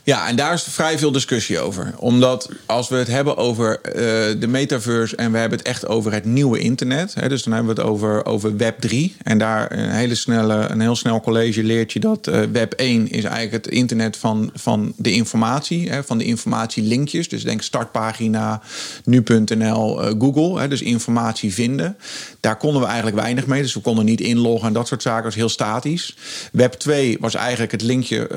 [0.02, 1.92] Ja, en daar is vrij veel discussie over.
[1.96, 3.92] Omdat als we het hebben over uh,
[4.40, 7.14] de metaverse en we hebben het echt over het nieuwe internet.
[7.14, 9.16] Hè, dus dan hebben we het over, over Web 3.
[9.22, 13.10] En daar een, hele snelle, een heel snel college leert je dat uh, Web 1
[13.10, 15.90] is eigenlijk het internet van, van de informatie.
[15.90, 17.28] Hè, van de informatielinkjes.
[17.28, 18.62] Dus denk startpagina,
[19.04, 20.60] nu.nl, eh, Google.
[20.60, 21.96] Hè, dus informatie vinden.
[22.40, 23.62] Daar konden we eigenlijk weinig mee.
[23.62, 25.22] Dus we konden niet inloggen en dat soort zaken.
[25.22, 26.16] Dat was heel statisch.
[26.52, 28.28] Web 2 was eigenlijk het linkje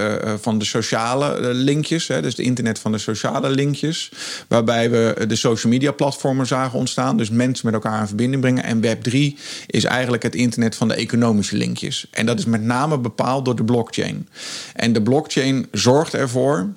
[0.42, 4.12] van de sociale linkjes, hè, dus het internet van de sociale linkjes,
[4.48, 8.64] waarbij we de social media platformen zagen ontstaan, dus mensen met elkaar in verbinding brengen.
[8.64, 9.38] En Web 3
[9.68, 12.08] is eigenlijk het internet van de economische linkjes.
[12.12, 14.30] En dat is met name bepaald door de blockchain.
[14.74, 16.70] En de blockchain zorgt ervoor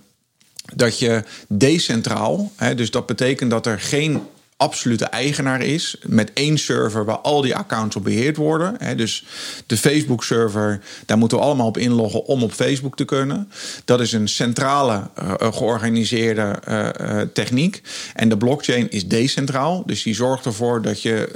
[0.74, 4.22] dat je decentraal, hè, dus dat betekent dat er geen
[4.56, 5.96] absolute eigenaar is.
[6.02, 8.96] Met één server waar al die accounts op beheerd worden.
[8.96, 9.24] Dus
[9.66, 13.50] de Facebook-server, daar moeten we allemaal op inloggen om op Facebook te kunnen.
[13.84, 17.82] Dat is een centrale uh, georganiseerde uh, techniek.
[18.14, 19.82] En de blockchain is decentraal.
[19.86, 21.28] Dus die zorgt ervoor dat je.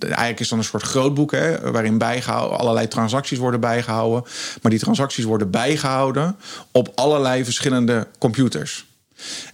[0.00, 1.30] Eigenlijk is dan een soort grootboek
[1.62, 4.24] waarin bijgehouden, allerlei transacties worden bijgehouden.
[4.62, 6.36] Maar die transacties worden bijgehouden
[6.72, 8.88] op allerlei verschillende computers.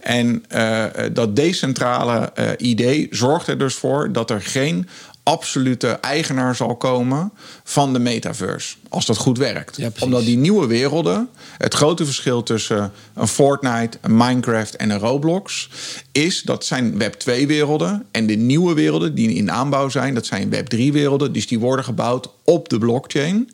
[0.00, 4.88] En uh, dat decentrale uh, idee zorgt er dus voor dat er geen
[5.26, 7.32] absolute eigenaar zal komen
[7.64, 8.76] van de metaverse.
[8.88, 9.76] Als dat goed werkt.
[9.76, 14.98] Ja, Omdat die nieuwe werelden, het grote verschil tussen een Fortnite, een Minecraft en een
[14.98, 15.68] Roblox,
[16.12, 18.06] is dat zijn Web 2 werelden.
[18.10, 21.32] En de nieuwe werelden die in aanbouw zijn, dat zijn Web 3 werelden.
[21.32, 23.50] Dus die worden gebouwd op de blockchain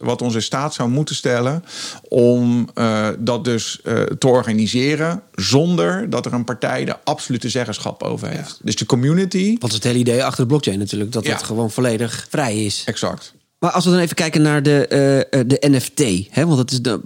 [0.00, 1.64] wat ons in staat zou moeten stellen
[2.08, 8.02] om uh, dat dus uh, te organiseren zonder dat er een partij de absolute zeggenschap
[8.02, 8.48] over heeft.
[8.48, 8.64] Ja.
[8.64, 9.56] Dus de community.
[9.58, 11.32] Wat is het hele idee achter de blockchain natuurlijk, dat ja.
[11.32, 12.82] het gewoon volledig vrij is.
[12.86, 13.34] Exact.
[13.58, 14.86] Maar als we dan even kijken naar de,
[15.30, 17.00] uh, de NFT, hè, want dat is de,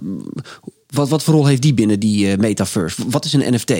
[0.87, 3.03] wat, wat voor rol heeft die binnen die metaverse?
[3.09, 3.73] Wat is een NFT?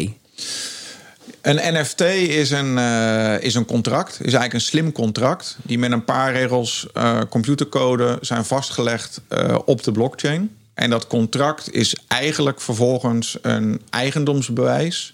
[1.45, 5.91] Een NFT is een, uh, is een contract, is eigenlijk een slim contract, die met
[5.91, 10.55] een paar regels uh, computercode zijn vastgelegd uh, op de blockchain.
[10.73, 15.13] En dat contract is eigenlijk vervolgens een eigendomsbewijs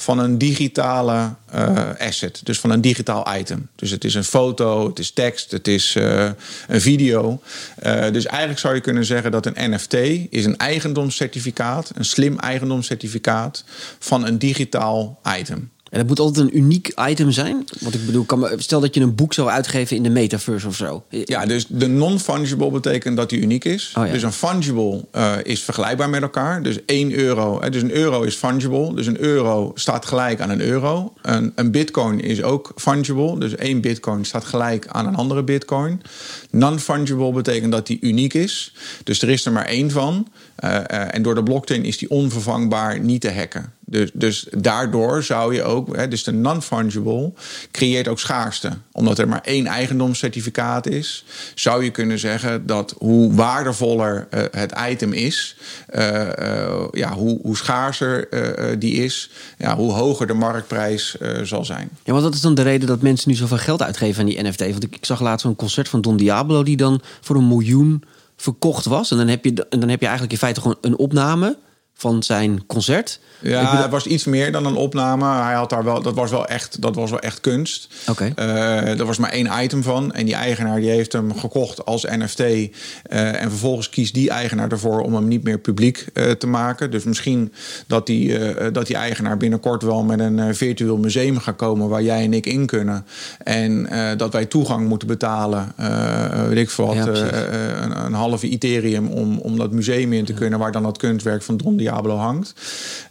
[0.00, 2.40] van een digitale uh, asset.
[2.44, 3.68] Dus van een digitaal item.
[3.76, 6.30] Dus het is een foto, het is tekst, het is uh,
[6.68, 7.40] een video.
[7.82, 9.94] Uh, dus eigenlijk zou je kunnen zeggen dat een NFT
[10.30, 13.64] is een eigendomscertificaat, een slim eigendomscertificaat
[13.98, 15.70] van een digitaal item.
[15.90, 17.64] En dat moet altijd een uniek item zijn.
[17.80, 20.76] Want ik bedoel, kan, stel dat je een boek zou uitgeven in de metaverse of
[20.76, 21.04] zo.
[21.08, 23.94] Ja, dus de non-fungible betekent dat die uniek is.
[23.98, 24.12] Oh, ja.
[24.12, 26.62] Dus een fungible uh, is vergelijkbaar met elkaar.
[26.62, 27.70] Dus 1 euro.
[27.70, 28.94] Dus een euro is fungible.
[28.94, 31.12] Dus een euro staat gelijk aan een euro.
[31.22, 33.38] Een, een bitcoin is ook fungible.
[33.38, 36.02] Dus één bitcoin staat gelijk aan een andere bitcoin.
[36.50, 38.74] Non-fungible betekent dat die uniek is.
[39.04, 40.28] Dus er is er maar één van.
[40.64, 43.72] Uh, uh, en door de blockchain is die onvervangbaar niet te hacken.
[43.90, 47.32] Dus, dus daardoor zou je ook, hè, dus de non-fungible
[47.70, 48.70] creëert ook schaarste.
[48.92, 51.24] Omdat er maar één eigendomscertificaat is,
[51.54, 55.56] zou je kunnen zeggen dat hoe waardevoller uh, het item is,
[55.94, 58.28] uh, uh, ja, hoe, hoe schaarser
[58.78, 61.88] die is, ja, hoe hoger de marktprijs zal zijn.
[62.04, 64.42] Ja, want dat is dan de reden dat mensen nu zoveel geld uitgeven aan die
[64.42, 64.60] NFT.
[64.60, 68.04] Want ik, ik zag laatst een concert van Don Diablo die dan voor een miljoen
[68.36, 69.10] verkocht was.
[69.10, 71.56] En dan heb je, dan heb je eigenlijk in feite gewoon een opname
[72.00, 73.20] van zijn concert.
[73.40, 75.42] Ja, het was iets meer dan een opname.
[75.42, 77.88] Hij had daar wel, dat was wel echt, dat was wel echt kunst.
[78.08, 78.32] Oké.
[78.34, 78.48] Okay.
[78.48, 80.12] Uh, er was maar één item van.
[80.12, 82.40] En die eigenaar die heeft hem gekocht als NFT.
[82.40, 82.68] Uh,
[83.42, 86.90] en vervolgens kiest die eigenaar ervoor om hem niet meer publiek uh, te maken.
[86.90, 87.52] Dus misschien
[87.86, 88.38] dat die,
[88.72, 92.46] dat die eigenaar binnenkort wel met een virtueel museum gaat komen waar jij en ik
[92.46, 93.06] in kunnen.
[93.38, 95.74] En dat wij toegang moeten betalen.
[96.48, 100.32] weet ik veel wat, ja, een, een, halve Ethereum om, om dat museum in te
[100.32, 102.52] kunnen, waar dan dat kunstwerk van Don Diablo hangt.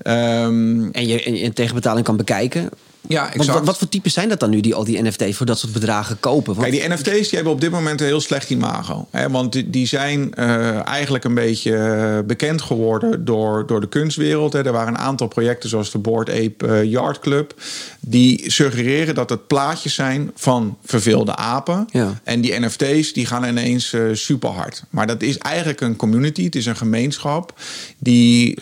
[0.08, 2.70] Um, en je in tegenbetaling kan bekijken.
[3.08, 3.58] Ja, exact.
[3.58, 5.74] Wat, wat, voor types zijn dat dan nu, die al die NFT's voor dat soort
[5.74, 6.56] bedragen kopen?
[6.56, 6.68] Want...
[6.68, 9.08] Kijk, die NFT's die hebben op dit moment een heel slecht imago.
[9.12, 13.88] Hè, want die, die zijn uh, eigenlijk een beetje eh, bekend geworden door, door de
[13.88, 14.54] kunstwereld.
[14.54, 14.66] Hè.
[14.66, 17.54] Er waren een aantal projecten zoals de Board Ape uh, Yard Club...
[18.10, 21.88] die suggereren dat het plaatjes zijn van verveelde apen.
[21.92, 22.22] Ja.
[22.24, 24.84] En die NFT's die gaan ineens uh, super hard.
[24.90, 27.60] Maar dat is eigenlijk een community, het is een gemeenschap...
[27.98, 28.58] die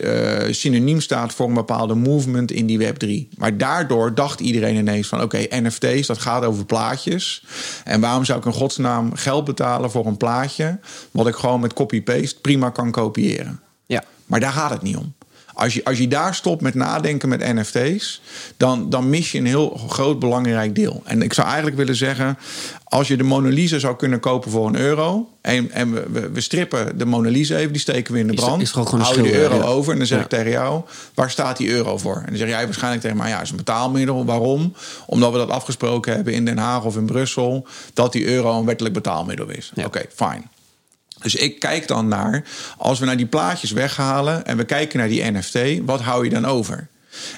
[0.50, 3.36] synoniem staat voor een bepaalde movement in die Web3.
[3.36, 5.22] Maar daardoor dacht iedereen ineens van...
[5.22, 7.44] oké, okay, NFT's, dat gaat over plaatjes.
[7.84, 10.78] En waarom zou ik in godsnaam geld betalen voor een plaatje...
[11.10, 13.60] wat ik gewoon met copy-paste prima kan kopiëren?
[13.86, 14.04] Ja.
[14.26, 15.14] Maar daar gaat het niet om.
[15.58, 18.20] Als je, als je daar stopt met nadenken met NFT's,
[18.56, 21.02] dan, dan mis je een heel groot belangrijk deel.
[21.04, 22.38] En ik zou eigenlijk willen zeggen:
[22.84, 25.28] als je de Mona Lisa zou kunnen kopen voor een euro.
[25.40, 28.62] en, en we, we strippen de Mona Lisa even, die steken we in de brand.
[28.62, 29.62] Is, is gewoon hou je de euro ja.
[29.62, 30.24] over en dan zeg ja.
[30.24, 30.82] ik tegen jou:
[31.14, 32.16] waar staat die euro voor?
[32.16, 34.24] En dan zeg jij waarschijnlijk tegen mij: ja, is een betaalmiddel.
[34.24, 34.74] Waarom?
[35.06, 37.66] Omdat we dat afgesproken hebben in Den Haag of in Brussel.
[37.94, 39.72] dat die euro een wettelijk betaalmiddel is.
[39.76, 40.42] Oké, okay, fine.
[41.22, 42.44] Dus ik kijk dan naar,
[42.76, 46.30] als we naar die plaatjes weghalen en we kijken naar die NFT, wat hou je
[46.30, 46.88] dan over?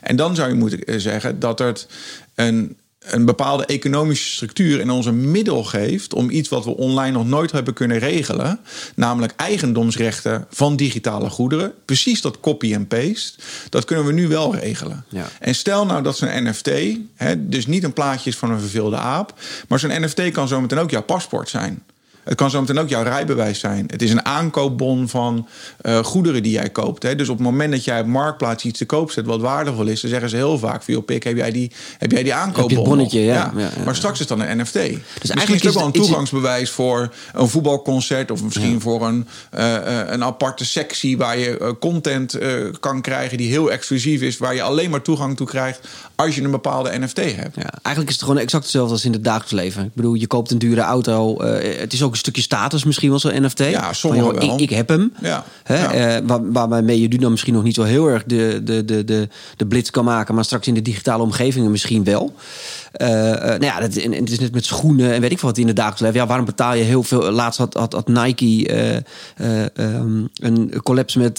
[0.02, 1.86] En dan zou je moeten zeggen dat het
[2.34, 7.26] een, een bepaalde economische structuur in onze middel geeft om iets wat we online nog
[7.26, 8.60] nooit hebben kunnen regelen,
[8.94, 13.38] namelijk eigendomsrechten van digitale goederen, precies dat copy en paste,
[13.68, 15.04] dat kunnen we nu wel regelen.
[15.08, 15.28] Ja.
[15.40, 16.70] En stel nou dat zo'n NFT,
[17.14, 19.34] hè, dus niet een plaatje is van een verveelde aap,
[19.68, 21.82] maar zo'n NFT kan zometeen ook jouw paspoort zijn.
[22.24, 23.84] Het kan zometeen ook jouw rijbewijs zijn.
[23.86, 25.48] Het is een aankoopbon van
[25.82, 27.02] uh, goederen die jij koopt.
[27.02, 27.14] Hè.
[27.14, 30.00] Dus op het moment dat jij op Marktplaats iets te koop zet wat waardevol is,
[30.00, 32.78] dan zeggen ze heel vaak: voor pik, heb jij die, heb jij die aankoopbon?
[32.78, 33.34] Heb bonnetje, ja.
[33.34, 33.52] Ja.
[33.56, 33.84] Ja, ja.
[33.84, 34.72] Maar straks is dan een NFT.
[34.72, 39.26] Dus eigenlijk is het ook wel een toegangsbewijs voor een voetbalconcert of misschien voor een,
[39.54, 39.74] uh,
[40.06, 42.38] een aparte sectie waar je content
[42.80, 46.42] kan krijgen die heel exclusief is, waar je alleen maar toegang toe krijgt als je
[46.42, 47.56] een bepaalde NFT hebt.
[47.56, 49.84] Ja, eigenlijk is het gewoon exact hetzelfde als in het dagelijks leven.
[49.84, 51.42] Ik bedoel, je koopt een dure auto.
[51.42, 53.58] het is ook een stukje status misschien wel zo'n NFT.
[53.58, 54.54] Ja, sommige van, joh.
[54.54, 55.12] Ik, ik heb hem.
[55.20, 55.44] Ja.
[55.62, 55.92] Hè, Ja.
[56.16, 59.04] eh, waar, waarmee je nu dan misschien nog niet zo heel erg de, de, de,
[59.04, 60.34] de, de blitz kan maken.
[60.34, 62.34] Maar straks in de digitale omgevingen misschien wel.
[62.92, 65.58] Eh, eh, nou ja, en, het is net met schoenen en weet ik veel wat
[65.58, 66.20] in het dagelijks leven.
[66.20, 67.30] Ja, waarom betaal je heel veel?
[67.30, 71.38] Laatst had, had, Nike eh, eh, ehm, een collapse met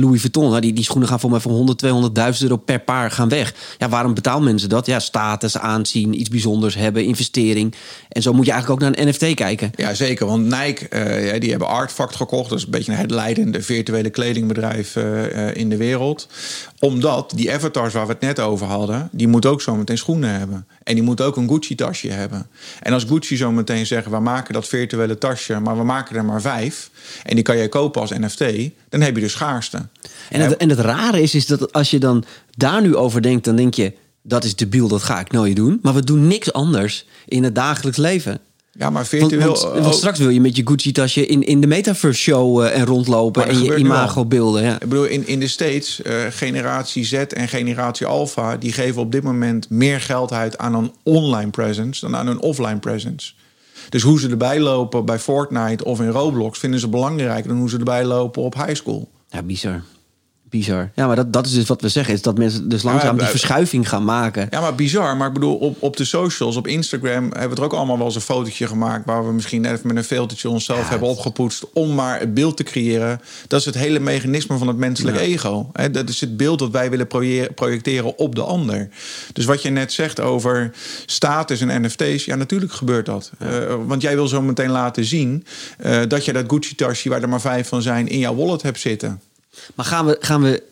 [0.00, 0.48] Louis Vuitton.
[0.48, 3.54] Nou, die, die schoenen gaan voor mij voor 100, 200.000 euro per paar gaan weg.
[3.78, 4.86] Ja, waarom betalen mensen dat?
[4.86, 7.74] Ja, status, aanzien, iets bijzonders hebben, investering.
[8.08, 9.70] En zo moet je eigenlijk ook naar een NFT kijken.
[9.76, 10.26] Ja, zeker.
[10.26, 12.48] Want Nike, die hebben Artfact gekocht.
[12.48, 14.96] Dat is een beetje het leidende virtuele kledingbedrijf
[15.52, 16.28] in de wereld.
[16.78, 19.08] Omdat die avatars waar we het net over hadden...
[19.12, 20.66] die moeten ook zo meteen schoenen hebben.
[20.84, 22.46] En die moeten ook een Gucci-tasje hebben.
[22.80, 24.12] En als Gucci zo meteen zeggen...
[24.12, 26.90] we maken dat virtuele tasje, maar we maken er maar vijf...
[27.22, 28.44] en die kan jij kopen als NFT...
[28.88, 29.88] dan heb je dus schaarste.
[30.30, 33.44] En het, en het rare is, is dat als je dan daar nu over denkt...
[33.44, 33.92] dan denk je,
[34.22, 35.78] dat is debiel, dat ga ik nooit doen.
[35.82, 38.40] Maar we doen niks anders in het dagelijks leven.
[38.78, 39.46] Ja, maar virtueel...
[39.46, 42.84] want, want straks wil je met je Gucci-tasje in, in de metaverse show eh, en
[42.84, 43.46] rondlopen...
[43.46, 43.76] En je al.
[43.76, 44.62] imago-beelden.
[44.62, 44.74] Ja.
[44.74, 48.56] Ik bedoel, in, in de States, eh, generatie Z en generatie Alpha...
[48.56, 52.00] die geven op dit moment meer geld uit aan een online presence...
[52.00, 53.32] dan aan een offline presence.
[53.88, 56.58] Dus hoe ze erbij lopen bij Fortnite of in Roblox...
[56.58, 59.08] vinden ze belangrijker dan hoe ze erbij lopen op high school.
[59.30, 59.82] ja, bizar.
[60.52, 60.90] Bizar.
[60.94, 62.14] Ja, maar dat, dat is dus wat we zeggen.
[62.14, 64.46] Is dat mensen dus langzaam die verschuiving gaan maken.
[64.50, 65.16] Ja, maar bizar.
[65.16, 67.22] Maar ik bedoel, op, op de socials, op Instagram...
[67.22, 69.06] hebben we er ook allemaal wel eens een fotootje gemaakt...
[69.06, 71.66] waar we misschien even met een filtertje onszelf hebben opgepoetst...
[71.72, 73.20] om maar het beeld te creëren.
[73.48, 75.70] Dat is het hele mechanisme van het menselijk ego.
[75.90, 77.06] Dat is het beeld dat wij willen
[77.54, 78.88] projecteren op de ander.
[79.32, 80.70] Dus wat je net zegt over
[81.06, 82.24] status en NFT's...
[82.24, 83.30] ja, natuurlijk gebeurt dat.
[83.42, 83.48] Uh,
[83.86, 85.44] want jij wil zo meteen laten zien...
[85.86, 88.08] Uh, dat je dat Gucci-tasje, waar er maar vijf van zijn...
[88.08, 89.20] in jouw wallet hebt zitten.
[89.74, 90.62] Maar gaan we, gaan we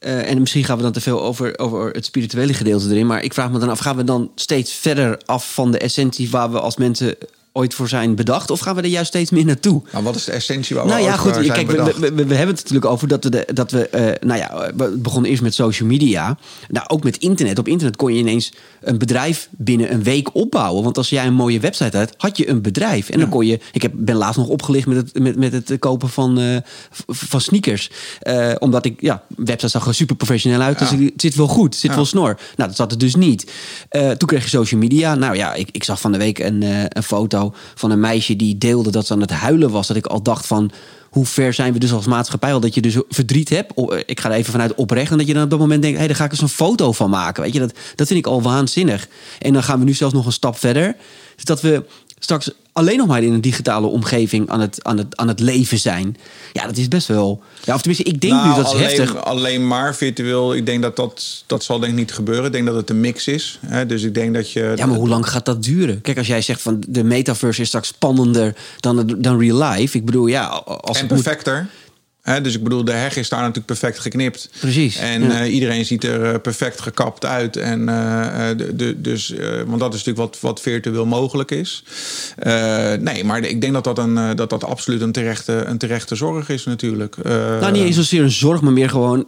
[0.00, 3.06] uh, en misschien gaan we dan te veel over, over het spirituele gedeelte erin.
[3.06, 6.30] Maar ik vraag me dan af, gaan we dan steeds verder af van de essentie
[6.30, 7.14] waar we als mensen
[7.52, 8.50] ooit voor zijn bedacht?
[8.50, 9.82] Of gaan we er juist steeds meer naartoe?
[9.92, 12.54] Nou, wat is de essentie waar we nou, ja, goed, kijk, we, we, we, hebben
[12.54, 15.54] het natuurlijk over dat we, de, dat we uh, nou ja, we begonnen eerst met
[15.54, 16.38] social media.
[16.68, 17.58] Nou, ook met internet.
[17.58, 20.82] Op internet kon je ineens een bedrijf binnen een week opbouwen.
[20.82, 23.08] Want als jij een mooie website had, had je een bedrijf.
[23.08, 25.78] En dan kon je, ik heb, ben laatst nog opgelicht met het, met, met het
[25.78, 26.56] kopen van, uh,
[27.06, 27.90] van sneakers.
[28.22, 30.78] Uh, omdat ik, ja, website zag er super professioneel uit.
[30.78, 32.38] Dus het zit wel goed, het zit wel snor.
[32.56, 33.52] Nou, dat zat het dus niet.
[33.90, 35.14] toen kreeg je social media.
[35.14, 37.39] Nou ja, ik, ik zag van de week een, een foto
[37.74, 39.86] van een meisje die deelde dat ze aan het huilen was.
[39.86, 40.70] Dat ik al dacht van
[41.10, 43.72] hoe ver zijn we dus als maatschappij al dat je dus verdriet hebt.
[44.06, 45.10] Ik ga er even vanuit oprecht.
[45.10, 46.48] En dat je dan op dat moment denkt, hé, hey, daar ga ik eens een
[46.48, 47.42] foto van maken.
[47.42, 49.08] Weet je, dat, dat vind ik al waanzinnig.
[49.38, 50.96] En dan gaan we nu zelfs nog een stap verder.
[51.34, 51.84] Dus dat we
[52.20, 55.78] straks alleen nog maar in een digitale omgeving aan het, aan het, aan het leven
[55.78, 56.16] zijn.
[56.52, 57.42] Ja, dat is best wel.
[57.64, 59.24] Ja, of tenminste, ik denk nou, nu dat is alleen, heftig.
[59.24, 60.54] Alleen maar virtueel.
[60.54, 62.44] Ik denk dat dat, dat zal denk ik niet gebeuren.
[62.44, 63.58] Ik denk dat het een mix is.
[63.66, 63.86] Hè?
[63.86, 64.72] Dus ik denk dat je.
[64.76, 66.00] Ja, maar hoe lang gaat dat duren?
[66.00, 69.96] Kijk, als jij zegt van de metaverse is straks spannender dan, dan real life.
[69.96, 71.68] Ik bedoel, ja, als en perfecter
[72.38, 74.48] dus ik bedoel, de heg is daar natuurlijk perfect geknipt.
[74.60, 74.96] Precies.
[74.96, 77.56] En eh, iedereen ziet er eh, perfect gekapt uit.
[77.56, 79.34] En, uh, de, de, dus,
[79.66, 81.84] want dat is natuurlijk wat, wat virtueel mogelijk is.
[83.00, 86.48] nee, maar ik denk dat dat, een, dat, dat absoluut een terechte, een terechte zorg
[86.48, 87.16] is natuurlijk.
[87.24, 89.26] nou, niet eens zozeer een zorg, maar meer gewoon...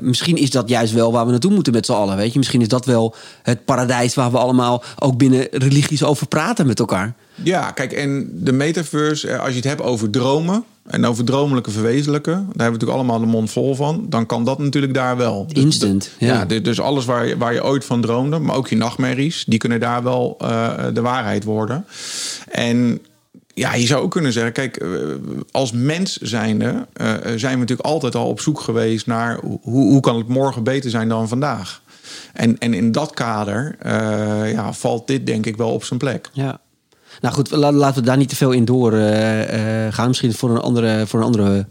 [0.00, 2.16] misschien is dat juist wel waar we naartoe moeten met z'n allen.
[2.16, 2.38] Weet je?
[2.38, 6.78] Misschien is dat wel het paradijs waar we allemaal ook binnen religies over praten met
[6.78, 7.14] elkaar.
[7.42, 12.32] Ja, kijk, en de metaverse, als je het hebt over dromen en over dromelijke verwezenlijken,
[12.32, 14.06] daar hebben we natuurlijk allemaal de mond vol van.
[14.08, 15.46] Dan kan dat natuurlijk daar wel.
[15.46, 16.10] Dus Instant.
[16.18, 16.46] ja.
[16.48, 16.60] ja.
[16.60, 19.80] dus alles waar je, waar je ooit van droomde, maar ook je nachtmerries, die kunnen
[19.80, 21.86] daar wel uh, de waarheid worden.
[22.48, 23.00] En
[23.54, 24.88] ja, je zou ook kunnen zeggen, kijk, eh,
[25.50, 30.00] als mens zijnde uh, zijn we natuurlijk altijd al op zoek geweest naar hoe, hoe
[30.00, 31.82] kan het morgen beter zijn dan vandaag.
[32.32, 36.30] En, en in dat kader uh, ja, valt dit denk ik wel op zijn plek.
[36.32, 36.60] Ja.
[37.22, 39.08] Nou goed, laten we daar niet te veel in door uh,
[39.90, 40.08] gaan.
[40.08, 41.44] Misschien voor een andere, voor een andere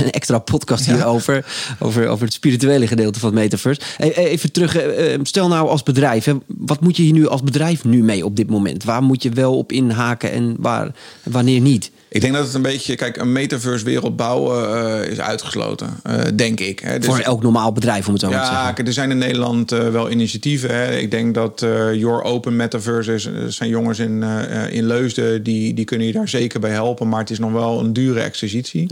[0.00, 1.46] een extra podcast hierover.
[1.78, 3.80] Over, over het spirituele gedeelte van het metaverse.
[3.98, 6.24] E-, e-, even terug, uh, stel nou als bedrijf.
[6.24, 8.84] Hè, wat moet je hier nu als bedrijf nu mee op dit moment?
[8.84, 10.90] Waar moet je wel op inhaken en waar,
[11.22, 11.90] wanneer niet?
[12.12, 16.20] Ik denk dat het een beetje, kijk, een metaverse wereld bouwen uh, is uitgesloten, uh,
[16.34, 16.78] denk ik.
[16.78, 16.98] Hè.
[16.98, 18.74] Dus, Voor elk normaal bedrijf, om het zo ja, te zeggen.
[18.76, 20.74] Ja, er zijn in Nederland uh, wel initiatieven.
[20.74, 20.96] Hè.
[20.96, 24.22] Ik denk dat Your Open Metaverse is, zijn jongens in,
[24.70, 27.08] in Leusden, die, die kunnen je daar zeker bij helpen.
[27.08, 28.90] Maar het is nog wel een dure exercitie.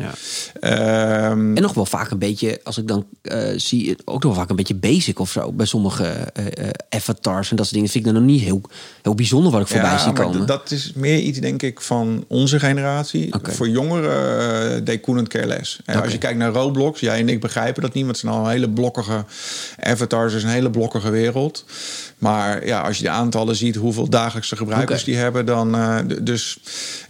[0.61, 1.31] Ja.
[1.31, 3.07] Um, en nog wel vaak een beetje, als ik dan
[3.57, 5.53] zie, ook nog vaak een beetje basic of zo.
[5.53, 6.33] Bij sommige
[6.89, 8.61] avatars en dat soort dingen vind ik dan nog niet heel,
[9.03, 10.47] heel bijzonder wat ik voorbij zie komen.
[10.47, 13.35] Dat is meer iets, denk ik, van onze generatie.
[13.43, 15.81] Voor jongeren uh, they couldn't care less.
[15.85, 18.39] En als je kijkt naar Roblox, jij en ik begrijpen dat niet, want het zijn
[18.39, 19.25] al een hele blokkige
[19.79, 21.65] avatars, is een hele blokkige wereld.
[22.21, 26.59] Maar ja, als je de aantallen ziet, hoeveel dagelijkse gebruikers die hebben, dan uh, dus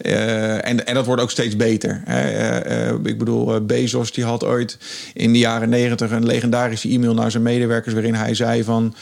[0.02, 2.02] uh, en, en dat wordt ook steeds beter.
[2.04, 2.94] Hè.
[3.02, 4.78] ik bedoel, Bezos die had ooit
[5.14, 8.94] in de jaren negentig een legendarische e-mail naar zijn medewerkers waarin hij zei van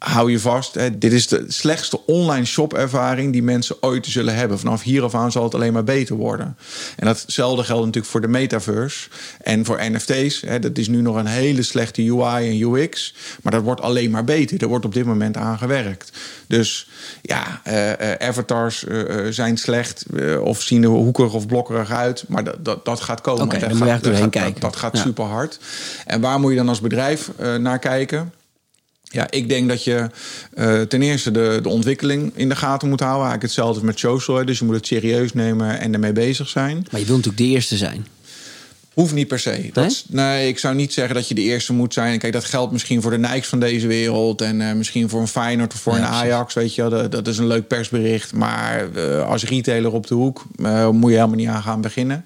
[0.00, 0.74] hou je vast.
[0.74, 4.58] Hè, dit is de slechtste online shopervaring die mensen ooit zullen hebben.
[4.58, 6.56] Vanaf hier af aan zal het alleen maar beter worden.
[6.96, 9.08] En datzelfde geldt natuurlijk voor de metaverse
[9.42, 10.40] en voor NFT's.
[10.40, 14.10] Hè, dat is nu nog een hele slechte UI en UX, maar dat wordt alleen
[14.10, 14.62] maar beter.
[14.62, 16.12] Er wordt op dit moment aan gewerkt.
[16.46, 16.88] Dus
[17.22, 20.04] ja, uh, avatars uh, zijn slecht
[20.40, 23.44] of zien er hoekig of blokkerig uit, maar dat, dat, dat gaat komen.
[23.44, 24.60] Okay, dat, gaat, dat, gaat, kijken.
[24.60, 25.58] dat, gaat super hard.
[26.06, 28.32] En waar moet je dan als bedrijf naar kijken?
[29.12, 30.06] Ja, ik denk dat je
[30.54, 33.26] uh, ten eerste de, de ontwikkeling in de gaten moet houden.
[33.26, 34.44] Eigenlijk hetzelfde met social.
[34.44, 36.86] Dus je moet het serieus nemen en ermee bezig zijn.
[36.90, 38.06] Maar je wilt natuurlijk de eerste zijn.
[39.00, 39.70] Hoeft niet per se.
[39.72, 40.48] Dat, nee?
[40.48, 42.18] ik zou niet zeggen dat je de eerste moet zijn.
[42.18, 44.40] Kijk, dat geldt misschien voor de Nikes van deze wereld.
[44.40, 46.54] En uh, misschien voor een Feyenoord of voor een Ajax.
[46.54, 48.32] Weet je, dat, dat, is een leuk persbericht.
[48.32, 52.24] Maar uh, als retailer op de hoek uh, moet je helemaal niet aan gaan beginnen.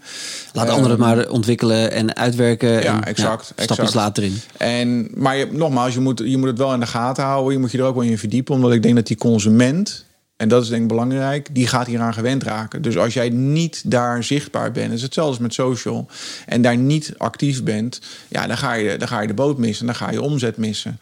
[0.52, 2.70] Laat anderen het maar ontwikkelen en uitwerken.
[2.70, 3.52] Ja, en, exact.
[3.56, 4.40] Ja, stapjes later in.
[4.56, 7.52] En, maar je, nogmaals, je moet, je moet het wel in de gaten houden.
[7.52, 8.54] Je moet je er ook wel in verdiepen.
[8.54, 10.04] Omdat ik denk dat die consument
[10.36, 12.82] en dat is denk ik belangrijk, die gaat hieraan gewend raken.
[12.82, 16.08] Dus als jij niet daar zichtbaar bent, is hetzelfde met social,
[16.46, 19.86] en daar niet actief bent, ja, dan ga je, dan ga je de boot missen,
[19.86, 20.98] dan ga je omzet missen.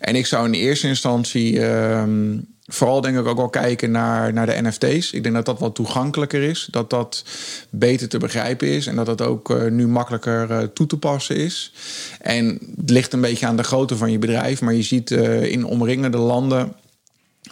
[0.00, 2.36] En ik zou in eerste instantie ehm,
[2.66, 5.12] vooral denk ik ook wel kijken naar, naar de NFT's.
[5.12, 7.24] Ik denk dat dat wat toegankelijker is, dat dat
[7.70, 11.36] beter te begrijpen is en dat dat ook uh, nu makkelijker uh, toe te passen
[11.36, 11.72] is.
[12.20, 15.42] En het ligt een beetje aan de grootte van je bedrijf, maar je ziet uh,
[15.42, 16.72] in omringende landen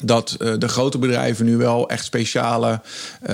[0.03, 2.81] dat uh, de grote bedrijven nu wel echt speciale
[3.31, 3.33] uh,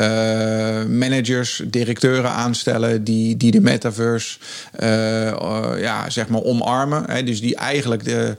[0.84, 4.38] managers, directeuren aanstellen die, die de metaverse
[4.82, 7.10] uh, ja, zeg maar omarmen.
[7.10, 8.36] Hè, dus die eigenlijk de,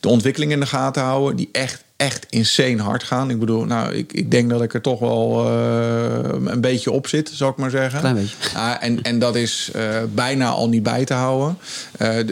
[0.00, 3.30] de ontwikkeling in de gaten houden, die echt echt insane hard gaan.
[3.30, 7.06] Ik bedoel, nou, ik, ik denk dat ik er toch wel uh, een beetje op
[7.06, 8.00] zit, zou ik maar zeggen.
[8.00, 8.36] Klein beetje.
[8.54, 9.82] Uh, en, en dat is uh,
[10.14, 11.58] bijna al niet bij te houden.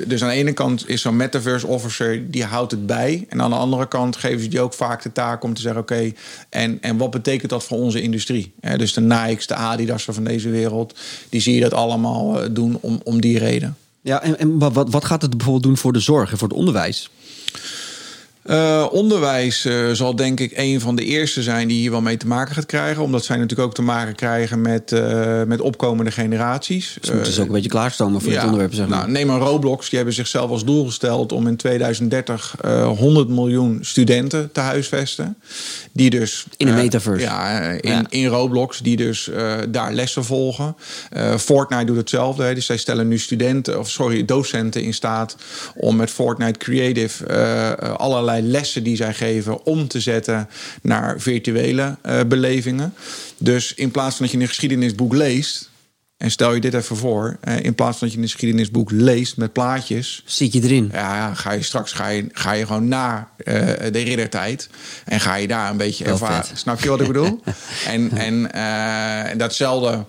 [0.06, 3.26] dus aan de ene kant is zo'n metaverse officer, die houdt het bij.
[3.28, 5.80] En aan de andere kant geven ze die ook vaak de taak om te zeggen...
[5.80, 6.14] oké, okay,
[6.48, 8.52] en, en wat betekent dat voor onze industrie?
[8.76, 10.98] dus de Nike's, de Adidas van deze wereld...
[11.28, 13.76] die zie je dat allemaal doen om, om die reden.
[14.00, 16.56] Ja, en, en wat, wat gaat het bijvoorbeeld doen voor de zorg en voor het
[16.56, 17.10] onderwijs?
[18.44, 22.16] Uh, onderwijs uh, zal denk ik een van de eerste zijn die hier wel mee
[22.16, 23.02] te maken gaat krijgen.
[23.02, 26.92] Omdat zij natuurlijk ook te maken krijgen met, uh, met opkomende generaties.
[27.00, 28.74] Ze moeten dus ook een beetje klaarstomen voor ja, dit onderwerp.
[28.74, 28.98] Zeg maar.
[28.98, 29.88] nou, neem maar Roblox.
[29.88, 32.54] Die hebben zichzelf als doel gesteld om in 2030
[32.96, 35.36] 100 miljoen studenten te huisvesten.
[35.92, 37.24] Die dus, in de metaverse.
[37.24, 38.04] Ja, in, ja.
[38.08, 38.78] in Roblox.
[38.78, 39.30] Die dus
[39.68, 40.76] daar lessen volgen.
[41.38, 42.42] Fortnite doet hetzelfde.
[42.42, 42.54] Hè.
[42.54, 45.36] Dus zij stellen nu studenten, of sorry, docenten in staat
[45.74, 47.26] om met Fortnite Creative
[47.96, 50.48] allerlei lessen die zij geven om te zetten
[50.82, 52.94] naar virtuele uh, belevingen.
[53.38, 55.70] Dus in plaats van dat je een geschiedenisboek leest.
[56.16, 59.36] En stel je dit even voor, uh, in plaats van dat je een geschiedenisboek leest
[59.36, 60.22] met plaatjes.
[60.26, 60.88] Zit je erin?
[60.92, 63.54] Ja, ga je straks ga je, ga je gewoon naar uh,
[63.92, 64.68] de riddertijd.
[65.04, 66.56] En ga je daar een beetje ervaren.
[66.56, 67.40] Snap je wat ik bedoel?
[67.86, 70.04] en, en, en datzelfde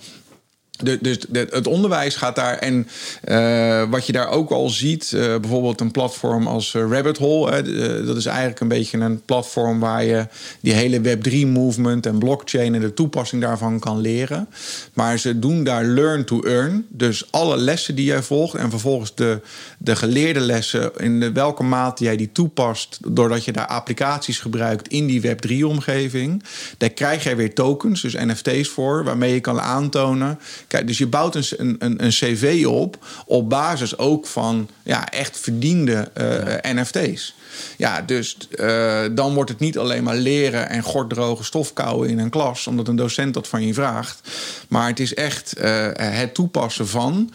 [0.81, 2.57] dus het onderwijs gaat daar.
[2.57, 2.87] En
[3.25, 7.61] uh, wat je daar ook al ziet, uh, bijvoorbeeld een platform als uh, Rabbit Hole.
[8.05, 10.27] Dat is eigenlijk een beetje een platform waar je
[10.59, 14.47] die hele Web3-movement en blockchain en de toepassing daarvan kan leren.
[14.93, 16.85] Maar ze doen daar learn to earn.
[16.89, 19.41] Dus alle lessen die jij volgt en vervolgens de,
[19.77, 24.87] de geleerde lessen, in de, welke mate jij die toepast, doordat je daar applicaties gebruikt
[24.87, 26.43] in die Web3-omgeving,
[26.77, 30.39] daar krijg jij weer tokens, dus NFT's voor, waarmee je kan aantonen.
[30.73, 35.39] Kijk, dus je bouwt een, een, een cv op op basis ook van ja, echt
[35.39, 36.73] verdiende uh, ja.
[36.73, 37.35] NFT's.
[37.77, 42.29] Ja, dus uh, dan wordt het niet alleen maar leren en gorddroge stofkouwen in een
[42.29, 44.29] klas, omdat een docent dat van je vraagt.
[44.67, 47.31] Maar het is echt uh, het toepassen van.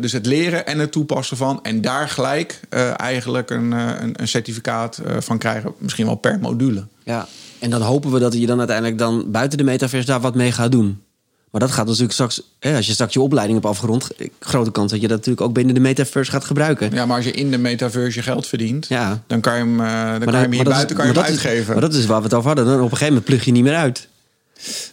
[0.00, 1.62] Dus het leren en het toepassen van.
[1.62, 2.60] En daar gelijk
[2.96, 6.86] eigenlijk een, een, een certificaat van krijgen, misschien wel per module.
[7.04, 10.34] Ja, en dan hopen we dat je dan uiteindelijk dan buiten de metaverse daar wat
[10.34, 11.02] mee gaat doen.
[11.50, 14.90] Maar dat gaat natuurlijk straks, hè, als je straks je opleiding hebt afgerond, grote kans
[14.90, 16.90] dat je dat natuurlijk ook binnen de metaverse gaat gebruiken.
[16.92, 19.22] Ja, maar als je in de metaverse je geld verdient, ja.
[19.26, 21.60] dan kan je hem, uh, dan kan je hem hier buiten kan je hem uitgeven.
[21.60, 22.64] Is, maar dat is waar we het over hadden.
[22.64, 24.08] Dan op een gegeven moment plug je niet meer uit.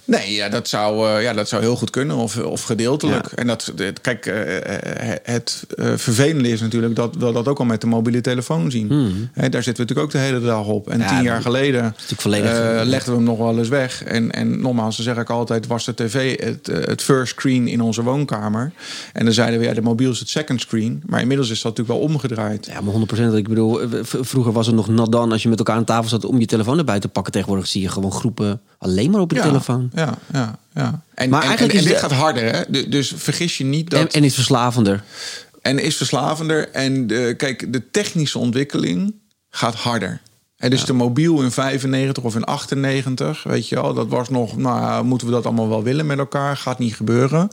[0.03, 3.29] Nee, ja, dat, zou, uh, ja, dat zou heel goed kunnen, of, of gedeeltelijk.
[3.29, 3.37] Ja.
[3.37, 4.33] En dat, kijk, uh,
[5.23, 8.87] het uh, vervelende is natuurlijk dat we dat ook al met de mobiele telefoon zien.
[8.87, 9.29] Hmm.
[9.33, 10.89] He, daar zitten we natuurlijk ook de hele dag op.
[10.89, 11.95] En ja, tien jaar geleden
[12.83, 14.03] legden we hem nog wel eens weg.
[14.03, 17.81] En, en nogmaals, dan zeg ik altijd, was de tv het, het first screen in
[17.81, 18.71] onze woonkamer.
[19.13, 21.03] En dan zeiden we, ja, de mobiel is het second screen.
[21.05, 22.65] Maar inmiddels is dat natuurlijk wel omgedraaid.
[22.65, 22.93] Ja, maar
[23.31, 23.35] 100%.
[23.35, 26.25] Ik bedoel, vroeger was het nog not dan als je met elkaar aan tafel zat
[26.25, 27.31] om je telefoon erbij te pakken.
[27.31, 29.43] Tegenwoordig zie je gewoon groepen alleen maar op je ja.
[29.93, 31.01] Ja, ja, ja.
[31.13, 31.99] En, maar en, eigenlijk en, en is dit de...
[31.99, 32.89] gaat harder, hè?
[32.89, 33.99] Dus vergis je niet dat.
[33.99, 35.03] En, en is verslavender.
[35.61, 36.69] En is verslavender.
[36.69, 39.13] En de, kijk, de technische ontwikkeling
[39.49, 40.21] gaat harder.
[40.57, 40.85] En dus ja.
[40.85, 45.27] de mobiel in 95 of in 98, weet je wel, dat was nog, nou, moeten
[45.27, 46.57] we dat allemaal wel willen met elkaar?
[46.57, 47.49] Gaat niet gebeuren.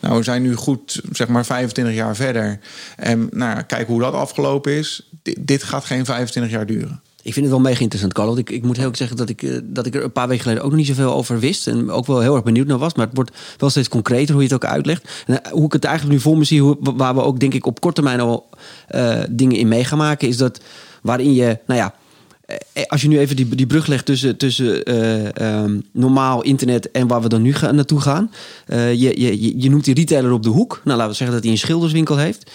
[0.00, 2.58] Nou, we zijn nu goed, zeg maar 25 jaar verder.
[2.96, 5.10] En nou, kijk hoe dat afgelopen is.
[5.22, 7.02] D dit gaat geen 25 jaar duren.
[7.22, 8.36] Ik vind het wel mega interessant, Carlo.
[8.36, 10.62] Ik, ik moet heel erg zeggen dat ik, dat ik er een paar weken geleden
[10.62, 11.66] ook nog niet zoveel over wist.
[11.66, 12.94] En ook wel heel erg benieuwd naar was.
[12.94, 15.24] Maar het wordt wel steeds concreter hoe je het ook uitlegt.
[15.26, 17.66] En hoe ik het eigenlijk nu voor me zie, hoe, waar we ook denk ik
[17.66, 18.48] op korte termijn al
[18.94, 20.60] uh, dingen in mee gaan maken, is dat
[21.02, 21.94] waarin je, nou ja,
[22.86, 27.06] als je nu even die, die brug legt tussen, tussen uh, um, normaal internet en
[27.06, 28.30] waar we dan nu gaan, naartoe gaan.
[28.66, 30.80] Uh, je, je, je noemt die retailer op de hoek.
[30.84, 32.50] Nou, laten we zeggen dat hij een schilderswinkel heeft.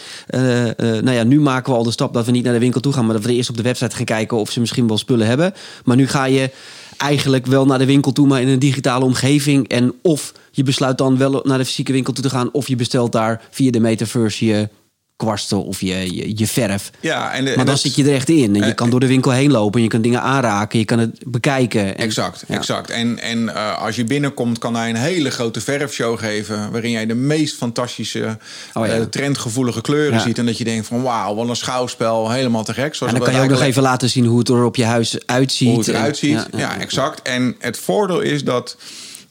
[1.01, 2.93] Nou ja, nu maken we al de stap dat we niet naar de winkel toe
[2.93, 5.27] gaan, maar dat we eerst op de website gaan kijken of ze misschien wel spullen
[5.27, 5.53] hebben.
[5.85, 6.51] Maar nu ga je
[6.97, 9.67] eigenlijk wel naar de winkel toe, maar in een digitale omgeving.
[9.67, 12.75] En of je besluit dan wel naar de fysieke winkel toe te gaan, of je
[12.75, 14.69] bestelt daar via de metaverse je
[15.17, 16.91] kwasten of je, je, je verf.
[16.99, 18.55] Ja, en, maar en dan dat- zit je er echt in.
[18.55, 19.77] En je eh, kan door de winkel heen lopen.
[19.77, 20.79] En je kan dingen aanraken.
[20.79, 21.81] Je kan het bekijken.
[21.85, 22.55] En- Exact, Ja.
[22.55, 22.89] exact.
[22.89, 26.71] En, en eh, als je binnenkomt, kan hij een hele grote verfshow geven.
[26.71, 28.37] Waarin jij de meest fantastische,
[28.73, 28.93] Oh ja.
[28.93, 30.23] eh, trendgevoelige kleuren Ja.
[30.23, 30.37] ziet.
[30.37, 32.31] En dat je denkt van wauw, wat een schouwspel.
[32.31, 32.95] Helemaal te gek.
[32.95, 34.85] Zoals En dan kan je ook nog even laten zien hoe het er op je
[34.85, 35.67] huis uitziet.
[35.69, 36.47] hoe het eruit ziet.
[36.55, 37.21] Ja, exact.
[37.21, 38.77] En het voordeel is dat,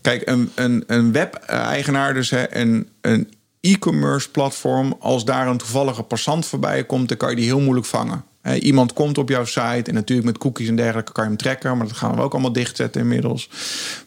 [0.00, 3.30] kijk, een, een, een web-eigenaar, dus hè, een, een
[3.72, 7.86] e-commerce platform, als daar een toevallige passant voorbij komt, dan kan je die heel moeilijk
[7.86, 8.24] vangen.
[8.60, 11.76] Iemand komt op jouw site en natuurlijk met cookies en dergelijke kan je hem trekken,
[11.76, 13.50] maar dat gaan we ook allemaal dichtzetten inmiddels.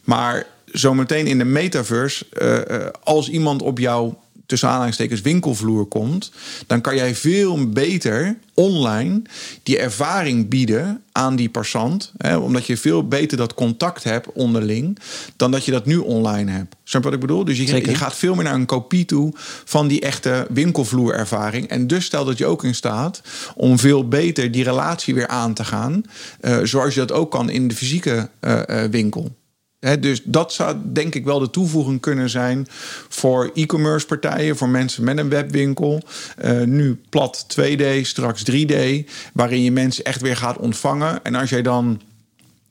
[0.04, 4.18] Maar zometeen in de metaverse, eh, als iemand op jouw
[4.50, 6.32] tussen aanhalingstekens winkelvloer komt,
[6.66, 9.22] dan kan jij veel beter online
[9.62, 12.12] die ervaring bieden aan die passant.
[12.16, 14.98] Hè, omdat je veel beter dat contact hebt onderling
[15.36, 16.76] dan dat je dat nu online hebt.
[16.84, 17.44] Snap je wat ik bedoel?
[17.44, 17.90] Dus je, Zeker.
[17.90, 19.32] je gaat veel meer naar een kopie toe
[19.64, 21.68] van die echte winkelvloerervaring.
[21.68, 23.22] En dus stelt het je ook in staat
[23.54, 26.02] om veel beter die relatie weer aan te gaan.
[26.40, 29.38] eh, zoals je dat ook kan in de fysieke eh, eh, winkel.
[29.80, 32.66] Dus dat zou denk ik wel de toevoeging kunnen zijn
[33.08, 36.02] voor e-commerce partijen, voor mensen met een webwinkel.
[36.36, 38.74] Eh, nu plat 2D, straks 3D,
[39.32, 41.24] waarin je mensen echt weer gaat ontvangen.
[41.24, 42.00] En als jij dan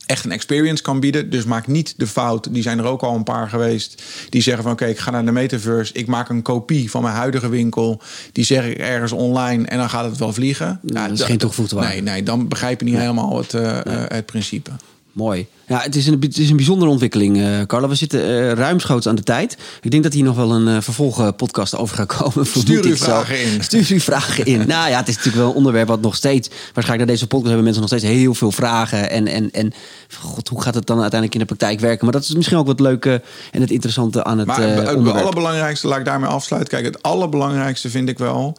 [0.09, 1.29] echt een experience kan bieden.
[1.29, 2.53] Dus maak niet de fout.
[2.53, 4.03] Die zijn er ook al een paar geweest.
[4.29, 5.93] Die zeggen van oké, ik ga naar de metaverse.
[5.93, 8.01] Ik maak een kopie van mijn huidige winkel.
[8.31, 10.79] Die zeg ik ergens online en dan gaat het wel vliegen.
[10.85, 11.91] Ja, dat is geen toegevoegde waarde.
[11.91, 14.71] Nee, nee, dan begrijp je niet helemaal het, eh, het principe.
[15.19, 15.47] Mooi.
[15.67, 17.87] Ja, het is een, het is een bijzondere ontwikkeling, eh Carla.
[17.87, 19.57] We zitten eh, ruimschoots aan de tijd.
[19.81, 22.45] Ik denk dat hier nog wel een uh, vervolgpodcast over gaat komen.
[22.45, 23.63] Stuur uw vragen in.
[23.63, 24.57] Stuur uw vragen in.
[24.67, 26.47] nou ja, het is natuurlijk wel een onderwerp wat nog steeds...
[26.47, 29.09] Waarschijnlijk na deze podcast hebben mensen nog steeds heel veel vragen.
[29.09, 29.73] En, en, en
[30.19, 32.03] god, hoe gaat het dan uiteindelijk in de praktijk werken?
[32.03, 35.87] Maar dat is misschien ook wat leuke en het interessante aan het Maar het allerbelangrijkste,
[35.87, 36.73] laat ik daarmee afsluiten.
[36.73, 38.57] Kijk, het allerbelangrijkste vind ik wel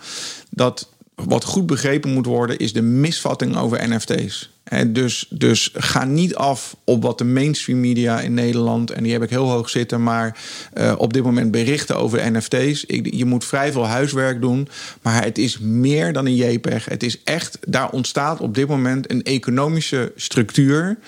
[0.50, 4.50] dat wat goed begrepen moet worden, is de misvatting over NFT's.
[4.86, 9.22] Dus, dus ga niet af op wat de mainstream media in Nederland, en die heb
[9.22, 10.38] ik heel hoog zitten, maar
[10.74, 12.84] uh, op dit moment berichten over NFT's.
[13.02, 14.68] Je moet vrij veel huiswerk doen,
[15.02, 16.84] maar het is meer dan een JPEG.
[16.84, 20.98] Het is echt, daar ontstaat op dit moment een economische structuur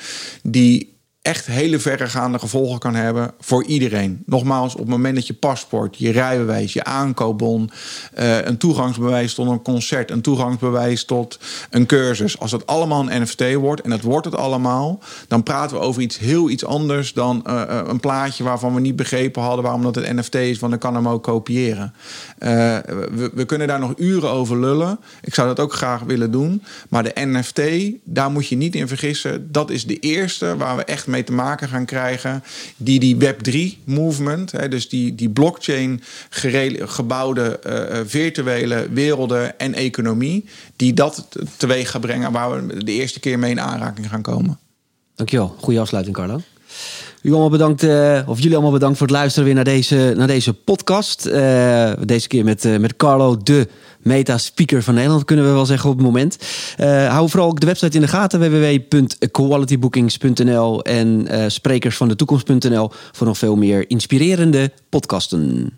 [0.42, 0.91] die
[1.22, 4.22] echt hele verregaande gevolgen kan hebben voor iedereen.
[4.26, 7.70] Nogmaals, op het moment dat je paspoort, je rijbewijs, je aankoopbon,
[8.18, 11.38] uh, een toegangsbewijs tot een concert, een toegangsbewijs tot
[11.70, 15.76] een cursus, als dat allemaal een NFT wordt, en dat wordt het allemaal, dan praten
[15.76, 19.42] we over iets heel iets anders dan uh, uh, een plaatje waarvan we niet begrepen
[19.42, 21.94] hadden waarom dat het NFT is, want dan kan hem ook kopiëren.
[22.38, 24.98] We, we kunnen daar nog uren over lullen.
[25.20, 26.62] Ik zou dat ook graag willen doen.
[26.88, 27.60] Maar de NFT,
[28.04, 29.52] daar moet je niet in vergissen.
[29.52, 32.42] Dat is de eerste waar we echt mee te maken gaan krijgen.
[32.76, 36.02] Die die Web3-movement, dus die, die blockchain
[36.80, 40.44] gebouwde uh, virtuele werelden en economie,
[40.76, 44.58] die dat teweeg gaat brengen waar we de eerste keer mee in aanraking gaan komen.
[45.14, 45.56] Dankjewel.
[45.60, 46.40] Goede afsluiting, Carlo.
[47.22, 50.26] U allemaal bedankt, uh, of jullie allemaal bedankt voor het luisteren weer naar deze, naar
[50.26, 51.22] deze podcast.
[52.04, 53.68] Deze keer met, met Carlo, de
[54.02, 56.38] meta-speaker van Nederland, kunnen we wel zeggen op het moment.
[56.80, 63.38] Uh, hou vooral ook de website in de gaten, www.qualitybookings.nl en uh, sprekersvandetoekomst.nl voor nog
[63.38, 65.72] veel meer inspirerende podcasten.